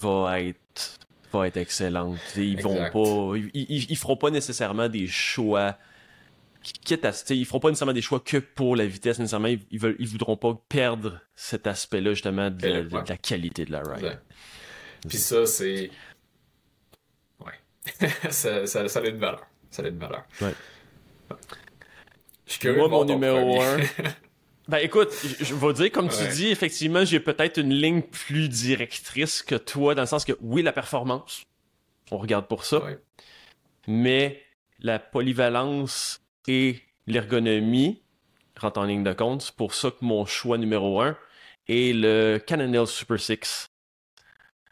[0.00, 0.98] va être
[1.32, 2.18] va être excellente.
[2.36, 5.76] Ils vont pas, ils, ils, feront pas nécessairement des choix
[6.62, 9.96] quitte à, ils feront pas nécessairement des choix que pour la vitesse nécessairement, ils, veulent,
[9.98, 14.20] ils voudront pas perdre cet aspect-là justement de, la qualité de la ride.
[15.08, 15.90] Puis ça, c'est,
[17.40, 17.52] ouais,
[18.30, 20.24] ça, ça, ça, a une valeur, ça a une valeur.
[20.40, 20.54] Ouais.
[22.48, 23.78] Je Moi, mon numéro 1.
[24.68, 25.08] Ben écoute,
[25.40, 29.94] je, vais dire, comme tu dis, effectivement, j'ai peut-être une ligne plus directrice que toi,
[29.94, 31.46] dans le sens que oui, la performance,
[32.10, 32.82] on regarde pour ça,
[33.86, 34.42] mais
[34.78, 38.02] la polyvalence et l'ergonomie
[38.56, 39.40] rentrent en ligne de compte.
[39.40, 41.16] C'est pour ça que mon choix numéro un
[41.66, 43.70] est le Cannondale Super 6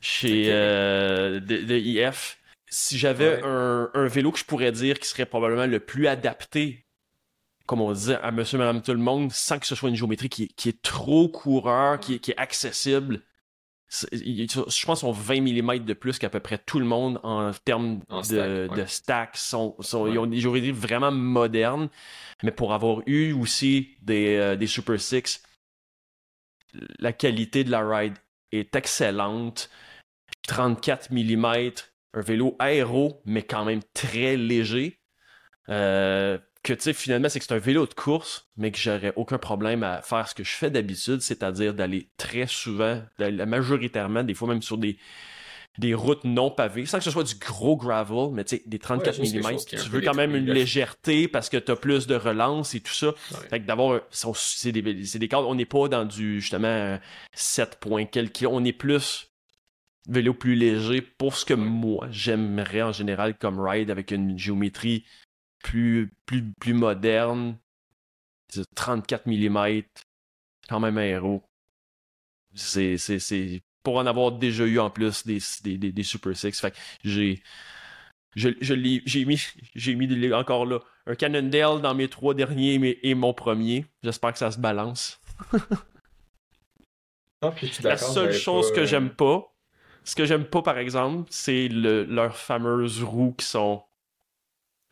[0.02, 2.38] chez euh, de, IF.
[2.68, 6.85] Si j'avais un, vélo que je pourrais dire qui serait probablement le plus adapté,
[7.66, 10.28] comme on disait, à monsieur, madame, tout le monde, sans que ce soit une géométrie
[10.28, 13.22] qui, est trop coureur, qui, qui est accessible,
[13.88, 17.52] je pense qu'ils ont 20 mm de plus qu'à peu près tout le monde en
[17.52, 18.00] termes
[18.30, 19.36] de, de stack.
[19.36, 21.88] Sont, Ils ont des géométries vraiment modernes.
[22.42, 25.42] Mais pour avoir eu aussi des, euh, des Super 6,
[26.98, 28.14] la qualité de la ride
[28.52, 29.70] est excellente.
[30.48, 31.44] 34 mm,
[32.14, 34.98] un vélo aéro, mais quand même très léger.
[35.68, 39.12] Euh, que tu sais, finalement, c'est que c'est un vélo de course, mais que j'aurais
[39.14, 43.00] aucun problème à faire ce que je fais d'habitude, c'est-à-dire d'aller très souvent,
[43.46, 44.98] majoritairement, des fois même sur des,
[45.78, 48.80] des routes non pavées, sans que ce soit du gros gravel, mais tu sais, des
[48.80, 52.74] 34 mm, tu veux quand même une légèreté parce que tu as plus de relance
[52.74, 53.14] et tout ça.
[53.48, 56.98] Fait que d'abord, c'est des, des cadres, on n'est pas dans du, justement,
[57.32, 59.30] 7 points quelques on est plus
[60.08, 65.04] vélo plus léger pour ce que moi, j'aimerais en général comme ride avec une géométrie
[65.62, 67.58] plus, plus, plus moderne,
[68.74, 69.82] 34 mm,
[70.68, 71.42] quand même aéro.
[72.54, 76.58] C'est, c'est, c'est pour en avoir déjà eu en plus des, des, des, Super Six.
[76.60, 77.42] Fait que j'ai.
[78.34, 78.74] Je, je
[79.06, 79.40] j'ai mis,
[79.74, 83.86] j'ai mis encore là un Cannondale dans mes trois derniers mais, et mon premier.
[84.02, 85.20] J'espère que ça se balance.
[87.42, 87.52] Ah,
[87.82, 89.54] La seule chose que j'aime pas,
[90.04, 93.84] ce que j'aime pas par exemple, c'est le, leurs fameuses roues qui sont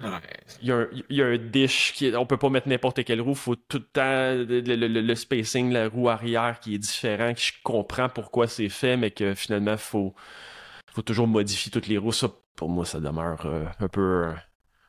[0.00, 2.68] il, y a un, il, y a un, dish qui est, on peut pas mettre
[2.68, 7.32] n'importe quelle roue, faut tout le temps le, spacing, la roue arrière qui est différent,
[7.32, 10.14] que je comprends pourquoi c'est fait, mais que finalement faut
[10.92, 12.12] faut toujours modifier toutes les roues.
[12.12, 14.32] Ça, pour moi, ça demeure euh, un peu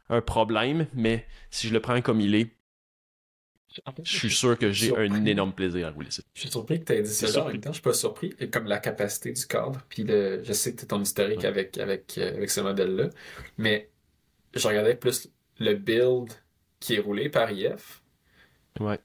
[0.09, 2.51] un, problème, mais si je le prends comme il est,
[4.03, 6.23] je suis sûr que j'ai un énorme plaisir à rouler ça.
[6.33, 7.71] Je suis surpris que tu aies dit ça en même temps.
[7.71, 8.33] Je suis pas surpris.
[8.49, 12.37] comme la capacité du cadre, puis je sais que tu ton historique avec, avec, euh,
[12.37, 13.09] avec ce modèle-là,
[13.57, 13.89] mais
[14.55, 15.29] je regardais plus
[15.59, 16.31] le build
[16.79, 18.01] qui est roulé par IF.
[18.79, 18.99] Ouais.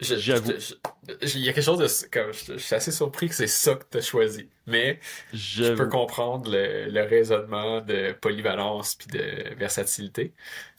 [0.00, 0.52] J'avoue.
[1.22, 2.08] Il y a quelque chose de.
[2.10, 4.48] Comme, je, suis assez surpris que c'est ça que tu as choisi.
[4.66, 5.00] Mais
[5.32, 10.34] je peux comprendre le, raisonnement de polyvalence puis de versatilité.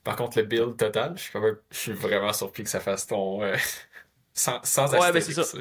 [0.05, 1.31] Par contre, le build total, je suis,
[1.71, 3.43] je suis vraiment surpris que ça fasse ton.
[3.43, 3.57] Euh,
[4.33, 5.57] sans, sans Ouais, ben c'est ça.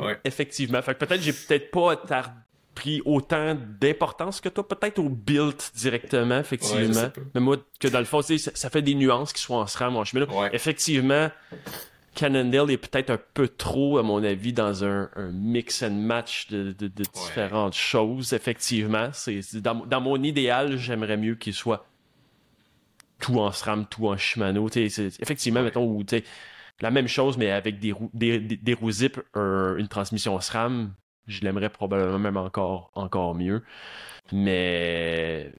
[0.00, 0.18] Ouais.
[0.24, 0.82] Effectivement.
[0.82, 2.32] Fait que peut-être j'ai peut-être pas tardé
[2.78, 7.10] pris autant d'importance que toi, peut-être au build directement, effectivement.
[7.34, 9.96] mais moi, que dans le fond, ça, ça fait des nuances qui soient en SRAM
[9.96, 10.26] en chemin.
[10.52, 11.28] Effectivement,
[12.14, 16.72] Cannondale est peut-être un peu trop, à mon avis, dans un, mix and match de,
[17.12, 18.32] différentes choses.
[18.32, 21.84] Effectivement, c'est dans, mon idéal, j'aimerais mieux qu'il soit
[23.18, 24.68] tout en SRAM, tout en Shimano.
[24.68, 26.04] Effectivement, mettons, où
[26.80, 30.94] la même chose, mais avec des roues, des, des, roues zip, une transmission SRAM,
[31.28, 33.62] je l'aimerais probablement même encore, encore mieux.
[34.32, 35.52] Mais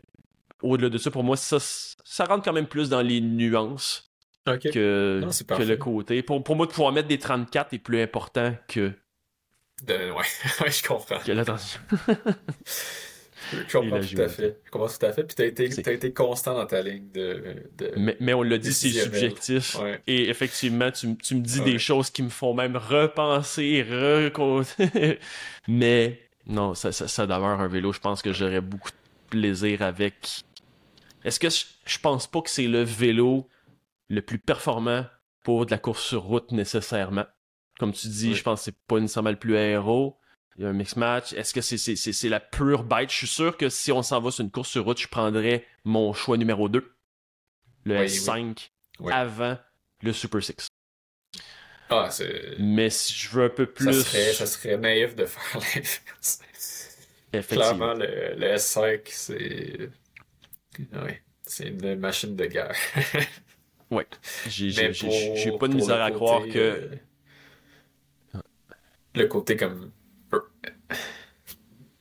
[0.61, 4.11] au-delà de ça, pour moi, ça, ça rentre quand même plus dans les nuances
[4.45, 6.23] que, que le côté.
[6.23, 8.91] Pour, pour moi, de pouvoir mettre des 34 est plus important que.
[9.83, 10.67] De, ouais.
[10.71, 11.19] je comprends.
[11.19, 11.79] Que l'attention.
[13.51, 14.59] Je comprends tout à fait.
[14.65, 15.23] Je comprends tout à fait.
[15.23, 17.55] Puis t'as été, as été constant dans ta ligne de.
[17.77, 19.77] de mais, mais, on l'a dit, c'est subjectif.
[20.07, 25.19] Et effectivement, tu, tu me dis des choses qui me font même repenser, recompter.
[25.67, 27.93] mais non, ça, ça, un vélo.
[27.93, 30.43] Je pense que j'aurais beaucoup de plaisir avec.
[31.23, 33.47] Est-ce que je, je pense pas que c'est le vélo
[34.09, 35.05] le plus performant
[35.43, 37.25] pour de la course sur route nécessairement?
[37.79, 40.18] Comme tu dis, je pense que c'est pas nécessairement le plus aéro
[40.59, 41.31] il y a un mix match.
[41.31, 43.09] Est-ce que c'est la pure bite?
[43.09, 45.65] Je suis sûr que si on s'en va sur une course sur route, je prendrais
[45.85, 46.85] mon choix numéro 2,
[47.85, 48.69] le S5,
[49.09, 49.57] avant
[50.03, 50.67] le Super 6.
[51.89, 52.57] Ah, c'est.
[52.59, 54.03] Mais si je veux un peu plus.
[54.03, 56.41] Ça serait, ça serait naïf de faire l'inverse.
[57.47, 59.89] Clairement, le, le S5, c'est.
[60.77, 61.11] Oui,
[61.43, 62.75] c'est une machine de guerre.
[63.91, 64.07] ouais.
[64.49, 64.91] J'ai
[65.57, 66.89] pas de misère à croire que.
[69.15, 69.91] Le côté comme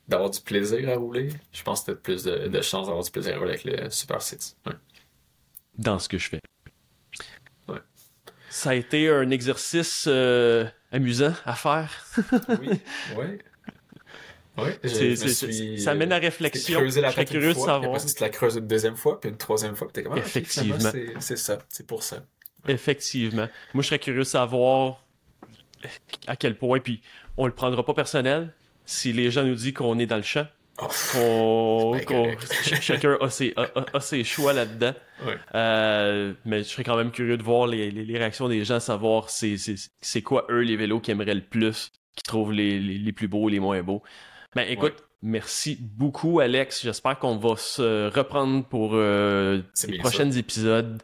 [0.08, 3.04] d'avoir du plaisir à rouler, je pense que tu as plus de, de chances d'avoir
[3.04, 4.56] du plaisir à rouler avec le Super 6.
[5.76, 6.40] Dans ce que je fais.
[8.50, 12.06] Ça a été un exercice euh, amusant à faire.
[12.60, 12.80] oui,
[13.16, 13.26] oui.
[14.58, 14.76] Ouais,
[15.78, 16.80] ça mène à réflexion.
[16.84, 18.04] Je serais curieux de savoir.
[18.04, 20.90] tu la creuses une deuxième fois, puis une troisième fois, puis t'es comme ah, Effectivement.
[21.20, 22.24] c'est ça, c'est pour ça.
[22.66, 23.48] Effectivement.
[23.72, 25.04] Moi, je serais curieux de savoir
[26.26, 27.02] à quel point, puis
[27.36, 28.52] on le prendra pas personnel
[28.88, 30.46] si les gens nous disent qu'on est dans le champ.
[31.18, 31.94] Oh,
[32.80, 34.94] chacun a ses, choix là-dedans.
[35.54, 40.22] Euh, mais je serais quand même curieux de voir les, réactions des gens, savoir c'est
[40.22, 43.82] quoi eux les vélos qu'ils aimeraient le plus, qu'ils trouvent les, plus beaux, les moins
[43.82, 44.02] beaux.
[44.54, 46.82] Ben écoute, merci beaucoup Alex.
[46.82, 51.02] J'espère qu'on va se reprendre pour euh, les prochains épisodes.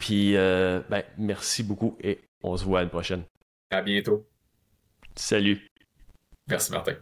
[0.00, 3.22] Puis euh, ben merci beaucoup et on se voit à une prochaine.
[3.70, 4.26] À bientôt.
[5.14, 5.68] Salut.
[6.48, 6.94] Merci Martin.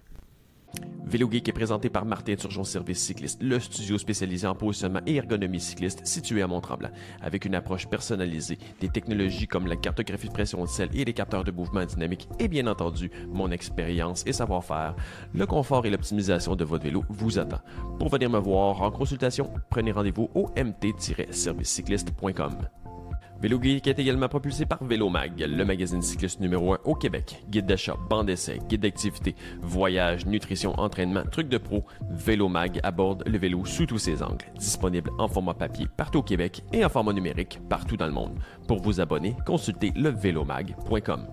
[1.10, 5.16] Vélo Geek est présenté par Martin Turgeon Service Cycliste, le studio spécialisé en positionnement et
[5.16, 6.90] ergonomie cycliste situé à Mont-Tremblant.
[7.20, 11.12] Avec une approche personnalisée, des technologies comme la cartographie de pression de sel et les
[11.12, 14.94] capteurs de mouvement dynamique et bien entendu mon expérience et savoir-faire,
[15.34, 17.58] le confort et l'optimisation de votre vélo vous attend.
[17.98, 22.56] Pour venir me voir en consultation, prenez rendez-vous au mt-servicecycliste.com.
[23.40, 27.42] Vélo Geek est également propulsé par Vélomag, le magazine cycliste numéro 1 au Québec.
[27.48, 33.38] Guide d'achat, bande d'essai, guide d'activité, voyage, nutrition, entraînement, trucs de pro, Vélomag aborde le
[33.38, 34.44] vélo sous tous ses angles.
[34.58, 38.38] Disponible en format papier partout au Québec et en format numérique partout dans le monde.
[38.68, 41.26] Pour vous abonner, consultez levélomag.com.